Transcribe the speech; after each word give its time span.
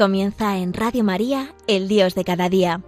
Comienza 0.00 0.56
en 0.56 0.72
Radio 0.72 1.04
María, 1.04 1.54
el 1.66 1.86
Dios 1.86 2.14
de 2.14 2.24
cada 2.24 2.48
día. 2.48 2.82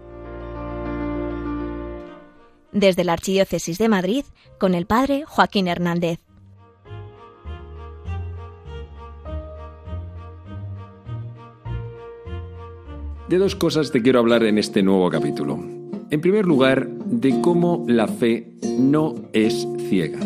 Desde 2.73 3.05
la 3.05 3.13
Archidiócesis 3.13 3.77
de 3.77 3.91
Madrid, 3.91 4.25
con 4.59 4.75
el 4.75 4.87
Padre 4.87 5.25
Joaquín 5.27 5.69
Hernández. 5.69 6.21
De 13.29 13.37
dos 13.37 13.57
cosas 13.57 13.93
te 13.93 14.01
quiero 14.01 14.19
hablar 14.19 14.45
en 14.45 14.57
este 14.57 14.83
nuevo 14.83 15.11
capítulo. 15.11 15.63
En 16.08 16.21
primer 16.22 16.47
lugar, 16.47 16.89
de 16.89 17.43
cómo 17.43 17.85
la 17.89 18.08
fe 18.08 18.55
no 18.79 19.17
es 19.35 19.69
ciega. 19.91 20.21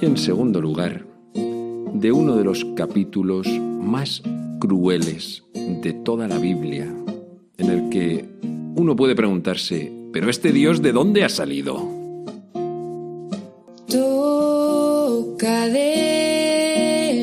Y 0.00 0.06
en 0.06 0.16
segundo 0.16 0.60
lugar, 0.60 1.06
de 1.34 2.10
uno 2.10 2.34
de 2.34 2.42
los 2.42 2.64
capítulos 2.74 3.46
más 3.48 4.24
crueles 4.62 5.42
de 5.54 5.92
toda 5.92 6.28
la 6.28 6.38
Biblia, 6.38 6.84
en 7.58 7.68
el 7.68 7.88
que 7.88 8.24
uno 8.76 8.94
puede 8.94 9.16
preguntarse, 9.16 9.92
¿pero 10.12 10.30
este 10.30 10.52
Dios 10.52 10.80
de 10.80 10.92
dónde 10.92 11.24
ha 11.24 11.28
salido? 11.28 11.84
Toca 13.88 15.66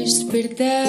despertar 0.03 0.88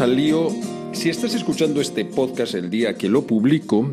Al 0.00 0.16
lío. 0.16 0.48
Si 0.92 1.10
estás 1.10 1.34
escuchando 1.34 1.80
este 1.80 2.04
podcast 2.04 2.54
el 2.54 2.70
día 2.70 2.96
que 2.96 3.08
lo 3.08 3.26
publico, 3.26 3.92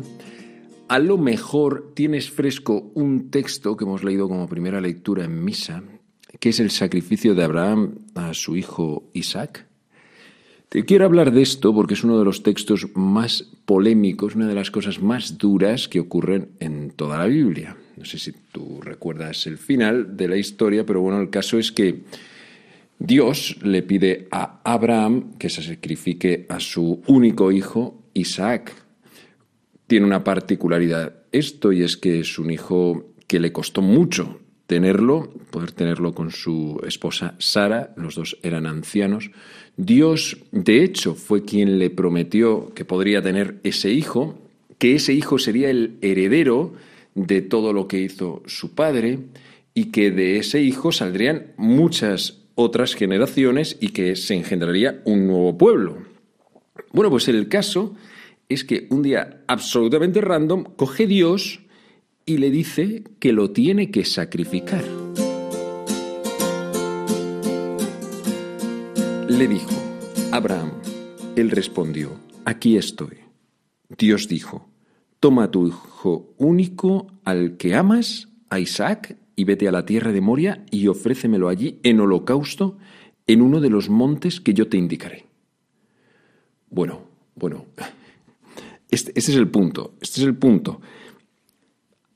a 0.88 0.98
lo 0.98 1.18
mejor 1.18 1.92
tienes 1.94 2.30
fresco 2.30 2.90
un 2.94 3.30
texto 3.30 3.76
que 3.76 3.84
hemos 3.84 4.04
leído 4.04 4.28
como 4.28 4.48
primera 4.48 4.80
lectura 4.80 5.24
en 5.24 5.44
misa, 5.44 5.82
que 6.40 6.48
es 6.50 6.60
el 6.60 6.70
sacrificio 6.70 7.34
de 7.34 7.44
Abraham 7.44 7.98
a 8.14 8.32
su 8.32 8.56
hijo 8.56 9.10
Isaac. 9.12 9.66
Te 10.68 10.84
quiero 10.84 11.04
hablar 11.04 11.30
de 11.30 11.42
esto 11.42 11.74
porque 11.74 11.94
es 11.94 12.04
uno 12.04 12.18
de 12.18 12.24
los 12.24 12.42
textos 12.42 12.86
más 12.94 13.44
polémicos, 13.66 14.34
una 14.34 14.46
de 14.46 14.54
las 14.54 14.70
cosas 14.70 15.02
más 15.02 15.36
duras 15.36 15.88
que 15.88 16.00
ocurren 16.00 16.50
en 16.60 16.90
toda 16.90 17.18
la 17.18 17.26
Biblia. 17.26 17.76
No 17.96 18.04
sé 18.04 18.18
si 18.18 18.32
tú 18.52 18.80
recuerdas 18.80 19.46
el 19.46 19.58
final 19.58 20.16
de 20.16 20.28
la 20.28 20.36
historia, 20.36 20.86
pero 20.86 21.00
bueno, 21.00 21.20
el 21.20 21.30
caso 21.30 21.58
es 21.58 21.70
que 21.70 22.04
Dios 22.98 23.56
le 23.62 23.82
pide 23.82 24.26
a 24.30 24.60
Abraham 24.64 25.34
que 25.38 25.48
se 25.48 25.62
sacrifique 25.62 26.46
a 26.48 26.58
su 26.58 27.02
único 27.06 27.52
hijo, 27.52 28.02
Isaac. 28.14 28.74
Tiene 29.86 30.06
una 30.06 30.24
particularidad 30.24 31.14
esto 31.30 31.72
y 31.72 31.82
es 31.82 31.96
que 31.96 32.20
es 32.20 32.38
un 32.38 32.50
hijo 32.50 33.14
que 33.26 33.38
le 33.38 33.52
costó 33.52 33.82
mucho 33.82 34.40
tenerlo, 34.66 35.32
poder 35.50 35.72
tenerlo 35.72 36.14
con 36.14 36.30
su 36.30 36.80
esposa 36.86 37.34
Sara, 37.38 37.94
los 37.96 38.16
dos 38.16 38.36
eran 38.42 38.66
ancianos. 38.66 39.30
Dios, 39.76 40.38
de 40.52 40.82
hecho, 40.82 41.14
fue 41.14 41.44
quien 41.44 41.78
le 41.78 41.90
prometió 41.90 42.74
que 42.74 42.84
podría 42.84 43.22
tener 43.22 43.60
ese 43.62 43.90
hijo, 43.92 44.38
que 44.76 44.94
ese 44.94 45.14
hijo 45.14 45.38
sería 45.38 45.70
el 45.70 45.98
heredero 46.02 46.74
de 47.14 47.42
todo 47.42 47.72
lo 47.72 47.88
que 47.88 48.00
hizo 48.00 48.42
su 48.46 48.74
padre 48.74 49.20
y 49.72 49.86
que 49.86 50.10
de 50.10 50.36
ese 50.38 50.60
hijo 50.60 50.92
saldrían 50.92 51.52
muchas 51.56 52.37
otras 52.60 52.96
generaciones 52.96 53.76
y 53.80 53.90
que 53.90 54.16
se 54.16 54.34
engendraría 54.34 55.00
un 55.04 55.28
nuevo 55.28 55.56
pueblo. 55.56 55.98
Bueno, 56.92 57.08
pues 57.08 57.28
el 57.28 57.48
caso 57.48 57.94
es 58.48 58.64
que 58.64 58.88
un 58.90 59.02
día 59.02 59.44
absolutamente 59.46 60.20
random 60.20 60.64
coge 60.64 61.06
Dios 61.06 61.60
y 62.26 62.38
le 62.38 62.50
dice 62.50 63.04
que 63.20 63.32
lo 63.32 63.52
tiene 63.52 63.92
que 63.92 64.04
sacrificar. 64.04 64.82
Le 69.28 69.46
dijo, 69.46 69.70
Abraham, 70.32 70.72
él 71.36 71.52
respondió, 71.52 72.18
aquí 72.44 72.76
estoy. 72.76 73.18
Dios 73.96 74.26
dijo, 74.26 74.68
toma 75.20 75.44
a 75.44 75.50
tu 75.52 75.68
hijo 75.68 76.34
único 76.38 77.06
al 77.22 77.56
que 77.56 77.76
amas, 77.76 78.26
a 78.50 78.58
Isaac, 78.58 79.16
y 79.38 79.44
vete 79.44 79.68
a 79.68 79.72
la 79.72 79.86
tierra 79.86 80.10
de 80.10 80.20
Moria 80.20 80.64
y 80.68 80.88
ofrécemelo 80.88 81.48
allí 81.48 81.78
en 81.84 82.00
holocausto 82.00 82.76
en 83.28 83.40
uno 83.40 83.60
de 83.60 83.70
los 83.70 83.88
montes 83.88 84.40
que 84.40 84.52
yo 84.52 84.68
te 84.68 84.76
indicaré. 84.76 85.26
Bueno, 86.68 87.02
bueno, 87.36 87.66
este, 88.90 89.12
este, 89.14 89.30
es 89.30 89.36
el 89.36 89.46
punto, 89.46 89.94
este 90.00 90.22
es 90.22 90.26
el 90.26 90.34
punto. 90.34 90.80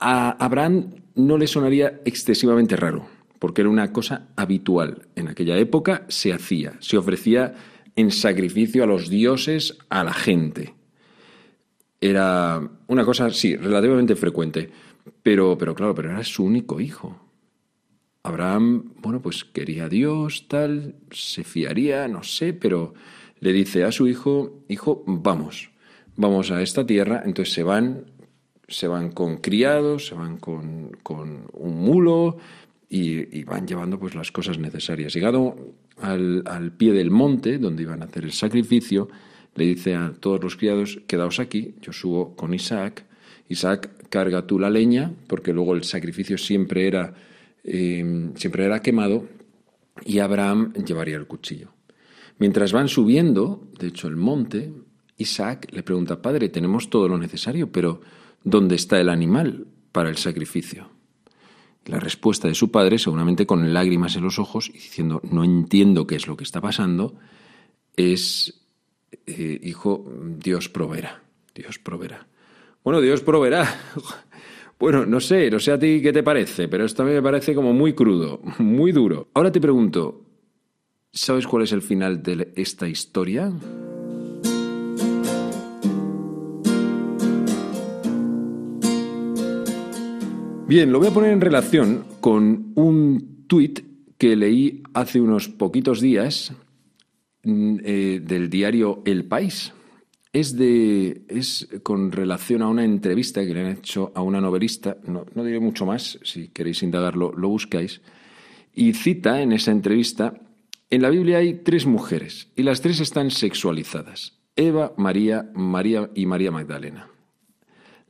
A 0.00 0.31
Abraham 0.44 0.97
no 1.15 1.38
le 1.38 1.47
sonaría 1.47 2.00
excesivamente 2.05 2.75
raro, 2.75 3.06
porque 3.38 3.61
era 3.61 3.71
una 3.71 3.93
cosa 3.93 4.27
habitual. 4.34 5.06
En 5.15 5.28
aquella 5.28 5.56
época 5.59 6.05
se 6.09 6.32
hacía, 6.32 6.72
se 6.81 6.97
ofrecía 6.97 7.55
en 7.94 8.11
sacrificio 8.11 8.82
a 8.82 8.88
los 8.88 9.09
dioses, 9.09 9.78
a 9.91 10.03
la 10.03 10.12
gente. 10.12 10.75
Era 12.00 12.69
una 12.88 13.05
cosa, 13.05 13.31
sí, 13.31 13.55
relativamente 13.55 14.16
frecuente. 14.16 14.72
Pero, 15.23 15.57
pero 15.59 15.75
claro, 15.75 15.95
pero 15.95 16.11
era 16.11 16.25
su 16.25 16.45
único 16.45 16.81
hijo. 16.81 17.19
Abraham, 18.23 18.93
bueno, 19.01 19.21
pues 19.21 19.45
quería 19.45 19.87
a 19.87 19.89
Dios, 19.89 20.47
tal, 20.49 20.95
se 21.11 21.43
fiaría, 21.43 22.07
no 22.07 22.23
sé, 22.23 22.53
pero 22.53 22.95
le 23.41 23.53
dice 23.53 23.83
a 23.83 23.91
su 23.91 24.07
hijo, 24.07 24.62
hijo, 24.69 25.03
vamos, 25.07 25.71
vamos 26.17 26.53
a 26.53 26.62
esta 26.62 26.87
tierra, 26.87 27.23
entonces 27.25 27.53
se 27.53 27.65
van, 27.65 28.05
se 28.69 28.87
van 28.87 29.11
con 29.11 29.39
criados, 29.39 30.07
se 30.07 30.15
van 30.15 30.37
con, 30.39 30.93
con 31.03 31.47
un 31.53 31.81
mulo 31.81 32.37
y, 32.89 33.37
y, 33.37 33.43
van 33.43 33.67
llevando 33.67 33.99
pues 33.99 34.15
las 34.15 34.31
cosas 34.31 34.59
necesarias. 34.59 35.12
Llegado 35.15 35.57
al, 36.01 36.45
al 36.47 36.71
pie 36.73 36.93
del 36.93 37.11
monte, 37.11 37.59
donde 37.59 37.83
iban 37.83 38.03
a 38.03 38.05
hacer 38.05 38.23
el 38.23 38.33
sacrificio, 38.33 39.09
le 39.57 39.65
dice 39.65 39.97
a 39.97 40.12
todos 40.12 40.43
los 40.43 40.57
criados, 40.57 41.01
quedaos 41.09 41.41
aquí, 41.41 41.75
yo 41.81 41.93
subo 41.93 42.37
con 42.37 42.55
Isaac, 42.55 43.05
Isaac, 43.49 44.09
carga 44.09 44.47
tú 44.47 44.59
la 44.59 44.71
leña, 44.71 45.13
porque 45.27 45.53
luego 45.53 45.75
el 45.75 45.85
sacrificio 45.85 46.39
siempre 46.39 46.87
era, 46.87 47.15
eh, 47.65 48.31
siempre 48.35 48.65
era 48.65 48.83
quemado, 48.83 49.27
y 50.05 50.19
Abraham 50.19 50.73
llevaría 50.75 51.17
el 51.17 51.27
cuchillo. 51.27 51.73
Mientras 52.39 52.73
van 52.73 52.89
subiendo, 52.89 53.69
de 53.79 53.89
hecho, 53.89 54.09
el 54.09 54.17
monte, 54.17 54.73
Isaac 55.17 55.69
le 55.73 55.83
pregunta, 55.83 56.21
Padre, 56.21 56.49
tenemos 56.49 56.91
todo 56.91 57.09
lo 57.09 57.19
necesario, 57.19 57.71
pero 57.71 58.00
¿dónde 58.43 58.75
está 58.75 59.00
el 59.00 59.09
animal 59.09 59.67
para 59.93 60.11
el 60.11 60.17
sacrificio? 60.17 60.91
La 61.87 61.99
respuesta 61.99 62.49
de 62.49 62.55
su 62.55 62.71
padre, 62.71 62.99
seguramente 62.99 63.47
con 63.47 63.73
lágrimas 63.73 64.17
en 64.17 64.23
los 64.23 64.38
ojos 64.38 64.71
y 64.71 64.75
diciendo, 64.75 65.21
no 65.31 65.45
entiendo 65.45 66.06
qué 66.06 66.17
es 66.17 66.27
lo 66.27 66.37
que 66.37 66.45
está 66.45 66.61
pasando, 66.61 67.17
es, 67.97 68.62
eh, 69.27 69.61
hijo, 69.62 70.11
Dios 70.38 70.69
proveerá, 70.69 71.23
Dios 71.55 71.79
proveerá. 71.79 72.27
Bueno, 72.84 73.00
Dios 73.00 73.23
proveerá. 73.23 73.69
Bueno, 74.79 75.06
no 75.06 75.20
sé, 75.20 75.49
no 75.49 75.61
sé 75.61 75.70
a 75.70 75.79
ti 75.79 76.02
qué 76.02 76.12
te 76.12 76.25
parece, 76.25 76.67
pero 76.67 76.84
esto 76.84 77.05
a 77.05 77.06
mí 77.06 77.12
me 77.12 77.23
parece 77.23 77.55
como 77.55 77.73
muy 77.73 77.93
crudo, 77.93 78.40
muy 78.58 78.90
duro. 78.90 79.29
Ahora 79.32 79.52
te 79.52 79.61
pregunto, 79.61 80.25
¿sabes 81.12 81.46
cuál 81.46 81.62
es 81.62 81.70
el 81.70 81.82
final 81.82 82.20
de 82.20 82.52
esta 82.56 82.88
historia? 82.88 83.52
Bien, 90.67 90.90
lo 90.90 90.99
voy 90.99 91.06
a 91.06 91.14
poner 91.14 91.31
en 91.31 91.40
relación 91.40 92.02
con 92.20 92.73
un 92.75 93.44
tuit 93.46 93.85
que 94.19 94.35
leí 94.35 94.82
hace 94.94 95.20
unos 95.20 95.49
poquitos 95.49 96.00
días 96.00 96.52
eh, 97.44 98.20
del 98.20 98.50
diario 98.50 99.00
El 99.05 99.26
País 99.26 99.73
es, 100.32 100.56
de, 100.56 101.23
es 101.29 101.69
con 101.82 102.12
relación 102.12 102.62
a 102.62 102.69
una 102.69 102.84
entrevista 102.84 103.44
que 103.44 103.55
le 103.55 103.61
han 103.61 103.73
hecho 103.73 104.12
a 104.14 104.23
una 104.23 104.40
novelista, 104.40 104.96
no, 105.06 105.26
no 105.34 105.44
diré 105.44 105.61
mucho 105.61 105.87
más, 105.87 106.19
si 106.23 106.49
queréis 106.49 106.82
indagarlo 106.82 107.32
lo 107.32 107.49
buscáis, 107.49 108.00
y 108.75 108.94
cita 108.94 109.43
en 109.43 109.52
esa 109.52 109.70
entrevista, 109.70 110.34
en 110.90 111.02
la 111.02 111.11
Biblia 111.11 111.38
hay 111.38 111.55
tres 111.55 111.87
mujeres 111.87 112.49
y 112.56 112.62
las 112.62 112.81
tres 112.81 113.00
están 113.00 113.31
sexualizadas, 113.31 114.38
Eva, 114.56 114.93
María, 114.96 115.50
María 115.55 116.11
y 116.14 116.26
María 116.26 116.50
Magdalena. 116.50 117.08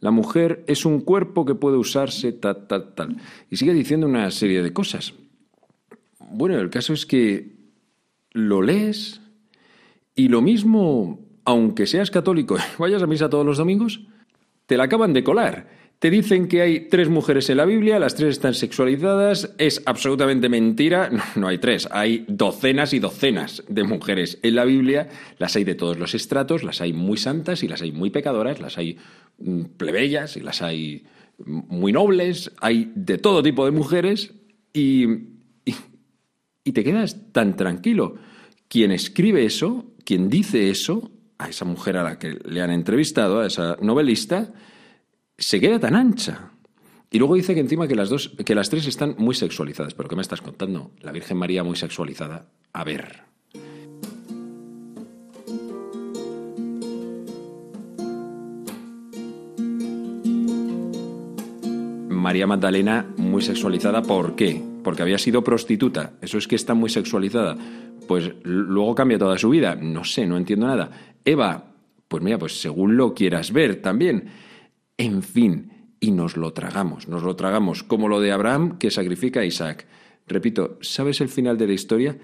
La 0.00 0.10
mujer 0.10 0.64
es 0.66 0.84
un 0.84 1.00
cuerpo 1.00 1.44
que 1.44 1.54
puede 1.54 1.76
usarse 1.76 2.32
tal, 2.32 2.66
tal, 2.66 2.92
tal. 2.94 3.16
Y 3.50 3.56
sigue 3.56 3.72
diciendo 3.72 4.08
una 4.08 4.28
serie 4.32 4.60
de 4.60 4.72
cosas. 4.72 5.14
Bueno, 6.18 6.58
el 6.58 6.70
caso 6.70 6.92
es 6.92 7.06
que 7.06 7.52
lo 8.32 8.62
lees 8.62 9.20
y 10.16 10.26
lo 10.26 10.42
mismo, 10.42 11.20
aunque 11.44 11.86
seas 11.86 12.10
católico, 12.10 12.56
vayas 12.78 13.02
a 13.02 13.06
misa 13.06 13.30
todos 13.30 13.46
los 13.46 13.58
domingos, 13.58 14.00
te 14.66 14.76
la 14.76 14.84
acaban 14.84 15.12
de 15.12 15.24
colar. 15.24 15.82
Te 15.98 16.10
dicen 16.10 16.48
que 16.48 16.62
hay 16.62 16.88
tres 16.88 17.08
mujeres 17.08 17.48
en 17.48 17.58
la 17.58 17.64
Biblia, 17.64 18.00
las 18.00 18.16
tres 18.16 18.30
están 18.30 18.54
sexualizadas, 18.54 19.54
es 19.58 19.82
absolutamente 19.86 20.48
mentira, 20.48 21.10
no, 21.36 21.46
hay 21.46 21.58
tres, 21.58 21.88
hay 21.92 22.24
docenas 22.26 22.92
y 22.92 22.98
docenas 22.98 23.62
de 23.68 23.84
mujeres 23.84 24.40
en 24.42 24.56
la 24.56 24.64
Biblia, 24.64 25.08
las 25.38 25.54
hay 25.54 25.62
de 25.62 25.76
todos 25.76 25.98
los 26.00 26.14
estratos, 26.14 26.64
las 26.64 26.80
hay 26.80 26.92
muy 26.92 27.18
santas 27.18 27.62
y 27.62 27.68
las 27.68 27.82
hay 27.82 27.92
muy 27.92 28.10
pecadoras, 28.10 28.60
las 28.60 28.78
hay 28.78 28.98
mm, 29.38 29.76
plebeyas 29.76 30.36
y 30.36 30.40
las 30.40 30.60
hay 30.60 31.04
muy 31.38 31.92
nobles, 31.92 32.50
hay 32.60 32.90
de 32.96 33.18
todo 33.18 33.42
tipo 33.42 33.64
de 33.64 33.70
mujeres 33.70 34.34
y, 34.72 35.04
y, 35.64 35.74
y 36.64 36.72
te 36.72 36.82
quedas 36.82 37.32
tan 37.32 37.56
tranquilo. 37.56 38.16
Quien 38.66 38.90
escribe 38.90 39.44
eso, 39.44 39.86
quien 40.04 40.28
dice 40.28 40.70
eso, 40.70 41.12
a 41.42 41.48
esa 41.48 41.64
mujer 41.64 41.96
a 41.96 42.02
la 42.02 42.18
que 42.18 42.38
le 42.44 42.62
han 42.62 42.70
entrevistado, 42.70 43.40
a 43.40 43.46
esa 43.46 43.76
novelista, 43.80 44.52
se 45.36 45.60
queda 45.60 45.78
tan 45.80 45.94
ancha. 45.96 46.50
Y 47.10 47.18
luego 47.18 47.34
dice 47.34 47.54
que 47.54 47.60
encima 47.60 47.88
que 47.88 47.94
las 47.94 48.08
dos, 48.08 48.30
que 48.44 48.54
las 48.54 48.70
tres 48.70 48.86
están 48.86 49.16
muy 49.18 49.34
sexualizadas. 49.34 49.94
¿Pero 49.94 50.08
qué 50.08 50.16
me 50.16 50.22
estás 50.22 50.40
contando? 50.40 50.92
La 51.00 51.12
Virgen 51.12 51.36
María 51.36 51.62
muy 51.62 51.76
sexualizada. 51.76 52.46
A 52.72 52.84
ver. 52.84 53.24
María 62.08 62.46
Magdalena 62.46 63.04
muy 63.16 63.42
sexualizada, 63.42 64.02
¿por 64.02 64.36
qué? 64.36 64.62
Porque 64.84 65.02
había 65.02 65.18
sido 65.18 65.42
prostituta. 65.42 66.12
Eso 66.22 66.38
es 66.38 66.46
que 66.46 66.54
está 66.54 66.72
muy 66.72 66.88
sexualizada. 66.88 67.56
Pues 68.06 68.32
luego 68.42 68.94
cambia 68.94 69.18
toda 69.18 69.38
su 69.38 69.50
vida. 69.50 69.74
No 69.74 70.04
sé, 70.04 70.26
no 70.26 70.36
entiendo 70.36 70.66
nada. 70.66 71.16
Eva, 71.24 71.72
pues 72.08 72.22
mira, 72.22 72.38
pues 72.38 72.60
según 72.60 72.96
lo 72.96 73.14
quieras 73.14 73.52
ver 73.52 73.80
también. 73.80 74.28
En 74.96 75.22
fin, 75.22 75.72
y 76.02 76.10
nos 76.10 76.36
lo 76.36 76.52
tragamos, 76.52 77.08
nos 77.08 77.22
lo 77.22 77.36
tragamos, 77.36 77.84
como 77.84 78.08
lo 78.08 78.20
de 78.20 78.32
Abraham 78.32 78.76
que 78.76 78.90
sacrifica 78.90 79.40
a 79.40 79.44
Isaac. 79.44 79.86
Repito, 80.26 80.78
¿sabes 80.80 81.20
el 81.20 81.28
final 81.28 81.56
de 81.56 81.68
la 81.68 81.72
historia? 81.74 82.18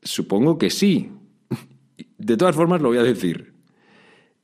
Supongo 0.00 0.56
que 0.56 0.70
sí. 0.70 1.10
De 2.18 2.36
todas 2.36 2.54
formas, 2.54 2.80
lo 2.80 2.88
voy 2.88 2.98
a 2.98 3.02
decir. 3.02 3.52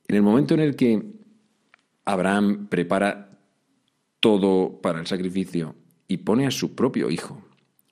En 0.07 0.15
el 0.17 0.21
momento 0.21 0.53
en 0.53 0.59
el 0.59 0.75
que 0.75 1.01
Abraham 2.03 2.67
prepara 2.67 3.39
todo 4.19 4.81
para 4.81 4.99
el 4.99 5.07
sacrificio 5.07 5.75
y 6.07 6.17
pone 6.17 6.45
a 6.45 6.51
su 6.51 6.75
propio 6.75 7.09
hijo, 7.09 7.41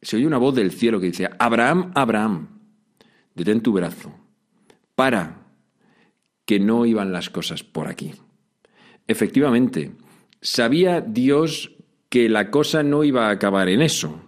se 0.01 0.17
oye 0.17 0.27
una 0.27 0.37
voz 0.37 0.53
del 0.53 0.71
cielo 0.71 0.99
que 0.99 1.07
dice, 1.07 1.29
Abraham, 1.39 1.91
Abraham, 1.95 2.58
detén 3.39 3.63
tu 3.63 3.71
brazo, 3.71 4.11
para, 4.95 5.47
que 6.45 6.59
no 6.59 6.85
iban 6.85 7.11
las 7.11 7.29
cosas 7.29 7.63
por 7.63 7.87
aquí. 7.87 8.11
Efectivamente, 9.07 9.91
sabía 10.41 10.99
Dios 10.99 11.71
que 12.09 12.27
la 12.27 12.51
cosa 12.51 12.83
no 12.83 13.03
iba 13.03 13.27
a 13.27 13.31
acabar 13.31 13.69
en 13.69 13.81
eso. 13.81 14.19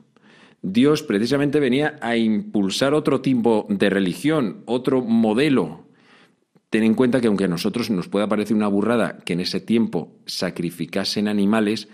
Dios 0.61 1.03
precisamente 1.03 1.59
venía 1.59 1.97
a 2.01 2.15
impulsar 2.15 2.93
otro 2.93 3.21
tipo 3.21 3.65
de 3.69 3.89
religión, 3.89 4.63
otro 4.65 5.01
modelo. 5.01 5.87
Ten 6.69 6.83
en 6.83 6.93
cuenta 6.93 7.19
que 7.19 7.27
aunque 7.27 7.45
a 7.45 7.49
nosotros 7.49 7.89
nos 7.89 8.07
pueda 8.07 8.29
parecer 8.29 8.55
una 8.55 8.67
burrada 8.67 9.17
que 9.25 9.33
en 9.33 9.41
ese 9.41 9.59
tiempo 9.59 10.15
sacrificasen 10.25 11.27
animales, 11.27 11.89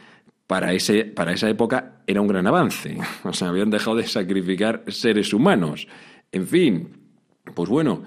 para, 0.45 0.73
ese, 0.73 1.05
para 1.05 1.33
esa 1.33 1.49
época 1.49 2.01
era 2.07 2.21
un 2.21 2.27
gran 2.27 2.47
avance. 2.47 2.97
O 3.23 3.33
sea, 3.33 3.49
habían 3.49 3.69
dejado 3.69 3.97
de 3.97 4.07
sacrificar 4.07 4.83
seres 4.87 5.33
humanos. 5.33 5.87
En 6.31 6.47
fin, 6.47 7.06
pues 7.53 7.69
bueno, 7.69 8.03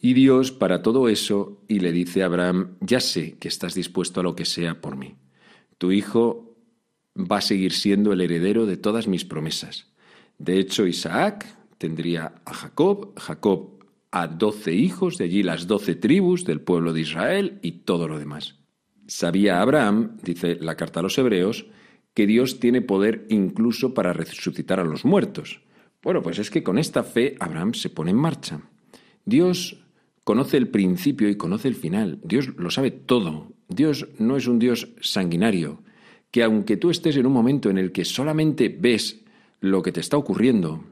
y 0.00 0.14
Dios 0.14 0.52
para 0.52 0.82
todo 0.82 1.08
eso 1.08 1.62
y 1.68 1.80
le 1.80 1.92
dice 1.92 2.22
a 2.22 2.26
Abraham, 2.26 2.76
ya 2.80 3.00
sé 3.00 3.36
que 3.38 3.48
estás 3.48 3.74
dispuesto 3.74 4.20
a 4.20 4.22
lo 4.22 4.36
que 4.36 4.44
sea 4.44 4.80
por 4.80 4.96
mí. 4.96 5.16
Tu 5.78 5.92
hijo 5.92 6.56
va 7.16 7.38
a 7.38 7.42
seguir 7.42 7.72
siendo 7.72 8.12
el 8.12 8.20
heredero 8.20 8.66
de 8.66 8.76
todas 8.76 9.08
mis 9.08 9.24
promesas. 9.24 9.86
De 10.38 10.58
hecho, 10.58 10.86
Isaac 10.86 11.46
tendría 11.78 12.34
a 12.44 12.54
Jacob, 12.54 13.18
Jacob 13.18 13.78
a 14.10 14.26
doce 14.28 14.72
hijos, 14.72 15.18
de 15.18 15.24
allí 15.24 15.42
las 15.42 15.66
doce 15.66 15.94
tribus 15.94 16.44
del 16.44 16.60
pueblo 16.60 16.92
de 16.92 17.00
Israel 17.00 17.58
y 17.62 17.72
todo 17.82 18.08
lo 18.08 18.18
demás. 18.18 18.56
Sabía 19.06 19.60
Abraham, 19.60 20.16
dice 20.22 20.56
la 20.60 20.76
carta 20.76 21.00
a 21.00 21.02
los 21.02 21.18
hebreos, 21.18 21.66
que 22.14 22.26
Dios 22.26 22.60
tiene 22.60 22.82
poder 22.82 23.26
incluso 23.30 23.94
para 23.94 24.12
resucitar 24.12 24.80
a 24.80 24.84
los 24.84 25.04
muertos. 25.04 25.60
Bueno, 26.02 26.22
pues 26.22 26.38
es 26.38 26.50
que 26.50 26.62
con 26.62 26.78
esta 26.78 27.02
fe 27.02 27.36
Abraham 27.40 27.74
se 27.74 27.90
pone 27.90 28.10
en 28.10 28.16
marcha. 28.16 28.60
Dios 29.28 29.76
conoce 30.24 30.56
el 30.56 30.68
principio 30.68 31.28
y 31.28 31.36
conoce 31.36 31.68
el 31.68 31.74
final. 31.74 32.18
Dios 32.24 32.48
lo 32.56 32.70
sabe 32.70 32.90
todo. 32.90 33.52
Dios 33.68 34.08
no 34.18 34.38
es 34.38 34.46
un 34.46 34.58
Dios 34.58 34.88
sanguinario, 35.02 35.82
que 36.30 36.42
aunque 36.42 36.78
tú 36.78 36.88
estés 36.88 37.14
en 37.18 37.26
un 37.26 37.34
momento 37.34 37.68
en 37.68 37.76
el 37.76 37.92
que 37.92 38.06
solamente 38.06 38.70
ves 38.70 39.20
lo 39.60 39.82
que 39.82 39.92
te 39.92 40.00
está 40.00 40.16
ocurriendo, 40.16 40.82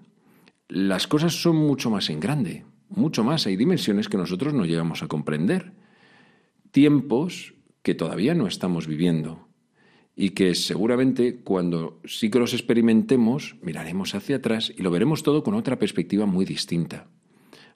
las 0.68 1.06
cosas 1.06 1.40
son 1.40 1.56
mucho 1.56 1.88
más 1.88 2.10
en 2.10 2.20
grande, 2.20 2.66
mucho 2.90 3.24
más. 3.24 3.46
Hay 3.46 3.56
dimensiones 3.56 4.10
que 4.10 4.18
nosotros 4.18 4.52
no 4.52 4.66
llegamos 4.66 5.02
a 5.02 5.08
comprender. 5.08 5.72
Tiempos 6.72 7.54
que 7.82 7.94
todavía 7.94 8.34
no 8.34 8.46
estamos 8.46 8.86
viviendo 8.86 9.48
y 10.14 10.30
que 10.30 10.54
seguramente 10.54 11.40
cuando 11.42 12.00
sí 12.04 12.28
que 12.28 12.38
los 12.38 12.52
experimentemos 12.52 13.56
miraremos 13.62 14.14
hacia 14.14 14.36
atrás 14.36 14.70
y 14.76 14.82
lo 14.82 14.90
veremos 14.90 15.22
todo 15.22 15.42
con 15.42 15.54
otra 15.54 15.78
perspectiva 15.78 16.26
muy 16.26 16.44
distinta. 16.44 17.08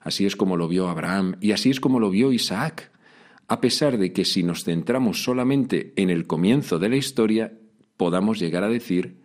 Así 0.01 0.25
es 0.25 0.35
como 0.35 0.57
lo 0.57 0.67
vio 0.67 0.89
Abraham 0.89 1.37
y 1.39 1.51
así 1.51 1.69
es 1.69 1.79
como 1.79 1.99
lo 1.99 2.09
vio 2.09 2.33
Isaac. 2.33 2.91
A 3.47 3.61
pesar 3.61 3.97
de 3.97 4.11
que 4.11 4.25
si 4.25 4.43
nos 4.43 4.63
centramos 4.63 5.23
solamente 5.23 5.93
en 5.95 6.09
el 6.09 6.25
comienzo 6.25 6.79
de 6.79 6.89
la 6.89 6.95
historia, 6.95 7.53
podamos 7.97 8.39
llegar 8.39 8.63
a 8.63 8.69
decir 8.69 9.17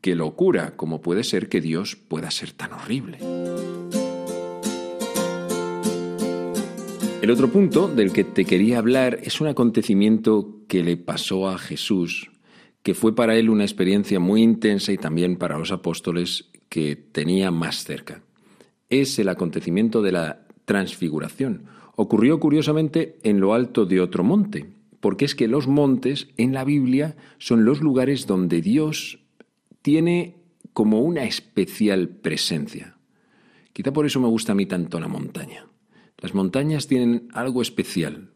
qué 0.00 0.14
locura, 0.14 0.76
como 0.76 1.00
puede 1.02 1.24
ser 1.24 1.48
que 1.48 1.60
Dios 1.60 1.96
pueda 1.96 2.30
ser 2.30 2.52
tan 2.52 2.72
horrible. 2.72 3.18
El 7.20 7.30
otro 7.30 7.50
punto 7.50 7.88
del 7.88 8.12
que 8.12 8.22
te 8.22 8.44
quería 8.44 8.78
hablar 8.78 9.18
es 9.24 9.40
un 9.40 9.48
acontecimiento 9.48 10.60
que 10.68 10.84
le 10.84 10.96
pasó 10.96 11.48
a 11.48 11.58
Jesús, 11.58 12.30
que 12.84 12.94
fue 12.94 13.16
para 13.16 13.36
él 13.36 13.50
una 13.50 13.64
experiencia 13.64 14.20
muy 14.20 14.42
intensa 14.42 14.92
y 14.92 14.98
también 14.98 15.36
para 15.36 15.58
los 15.58 15.72
apóstoles 15.72 16.50
que 16.68 16.94
tenía 16.94 17.50
más 17.50 17.82
cerca 17.82 18.22
es 18.90 19.18
el 19.18 19.28
acontecimiento 19.28 20.02
de 20.02 20.12
la 20.12 20.46
transfiguración. 20.64 21.66
Ocurrió 21.94 22.38
curiosamente 22.40 23.18
en 23.22 23.40
lo 23.40 23.54
alto 23.54 23.86
de 23.86 24.00
otro 24.00 24.22
monte, 24.22 24.66
porque 25.00 25.24
es 25.24 25.34
que 25.34 25.48
los 25.48 25.66
montes 25.66 26.28
en 26.36 26.52
la 26.52 26.64
Biblia 26.64 27.16
son 27.38 27.64
los 27.64 27.80
lugares 27.80 28.26
donde 28.26 28.60
Dios 28.60 29.20
tiene 29.82 30.36
como 30.72 31.00
una 31.00 31.24
especial 31.24 32.08
presencia. 32.08 32.96
Quizá 33.72 33.92
por 33.92 34.06
eso 34.06 34.20
me 34.20 34.28
gusta 34.28 34.52
a 34.52 34.54
mí 34.54 34.66
tanto 34.66 35.00
la 35.00 35.08
montaña. 35.08 35.66
Las 36.18 36.34
montañas 36.34 36.86
tienen 36.86 37.28
algo 37.32 37.62
especial. 37.62 38.30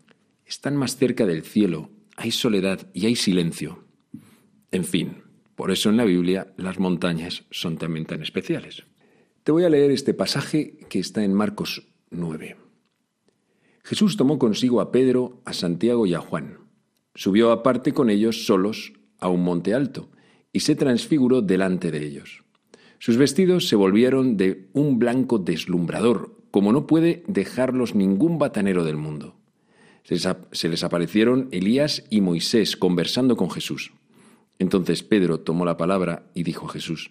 Están 0.46 0.76
más 0.76 0.96
cerca 0.96 1.26
del 1.26 1.42
cielo, 1.42 1.90
hay 2.16 2.30
soledad 2.30 2.88
y 2.92 3.06
hay 3.06 3.16
silencio. 3.16 3.84
En 4.70 4.84
fin, 4.84 5.22
por 5.54 5.70
eso 5.70 5.90
en 5.90 5.96
la 5.96 6.04
Biblia 6.04 6.52
las 6.56 6.78
montañas 6.78 7.44
son 7.50 7.78
también 7.78 8.06
tan 8.06 8.22
especiales. 8.22 8.84
Te 9.42 9.52
voy 9.52 9.64
a 9.64 9.70
leer 9.70 9.90
este 9.90 10.12
pasaje 10.12 10.76
que 10.90 10.98
está 10.98 11.24
en 11.24 11.32
Marcos 11.32 11.88
9. 12.10 12.56
Jesús 13.82 14.18
tomó 14.18 14.38
consigo 14.38 14.82
a 14.82 14.92
Pedro, 14.92 15.40
a 15.46 15.54
Santiago 15.54 16.04
y 16.04 16.12
a 16.12 16.20
Juan. 16.20 16.58
Subió 17.14 17.50
aparte 17.50 17.94
con 17.94 18.10
ellos 18.10 18.44
solos 18.44 18.92
a 19.18 19.28
un 19.28 19.42
monte 19.42 19.72
alto 19.72 20.10
y 20.52 20.60
se 20.60 20.76
transfiguró 20.76 21.40
delante 21.40 21.90
de 21.90 22.04
ellos. 22.04 22.44
Sus 22.98 23.16
vestidos 23.16 23.66
se 23.66 23.76
volvieron 23.76 24.36
de 24.36 24.68
un 24.74 24.98
blanco 24.98 25.38
deslumbrador, 25.38 26.36
como 26.50 26.70
no 26.70 26.86
puede 26.86 27.24
dejarlos 27.26 27.94
ningún 27.94 28.38
batanero 28.38 28.84
del 28.84 28.98
mundo. 28.98 29.36
Se 30.04 30.68
les 30.68 30.84
aparecieron 30.84 31.48
Elías 31.50 32.04
y 32.10 32.20
Moisés 32.20 32.76
conversando 32.76 33.38
con 33.38 33.50
Jesús. 33.50 33.92
Entonces 34.58 35.02
Pedro 35.02 35.40
tomó 35.40 35.64
la 35.64 35.78
palabra 35.78 36.30
y 36.34 36.42
dijo 36.42 36.66
a 36.66 36.72
Jesús, 36.72 37.10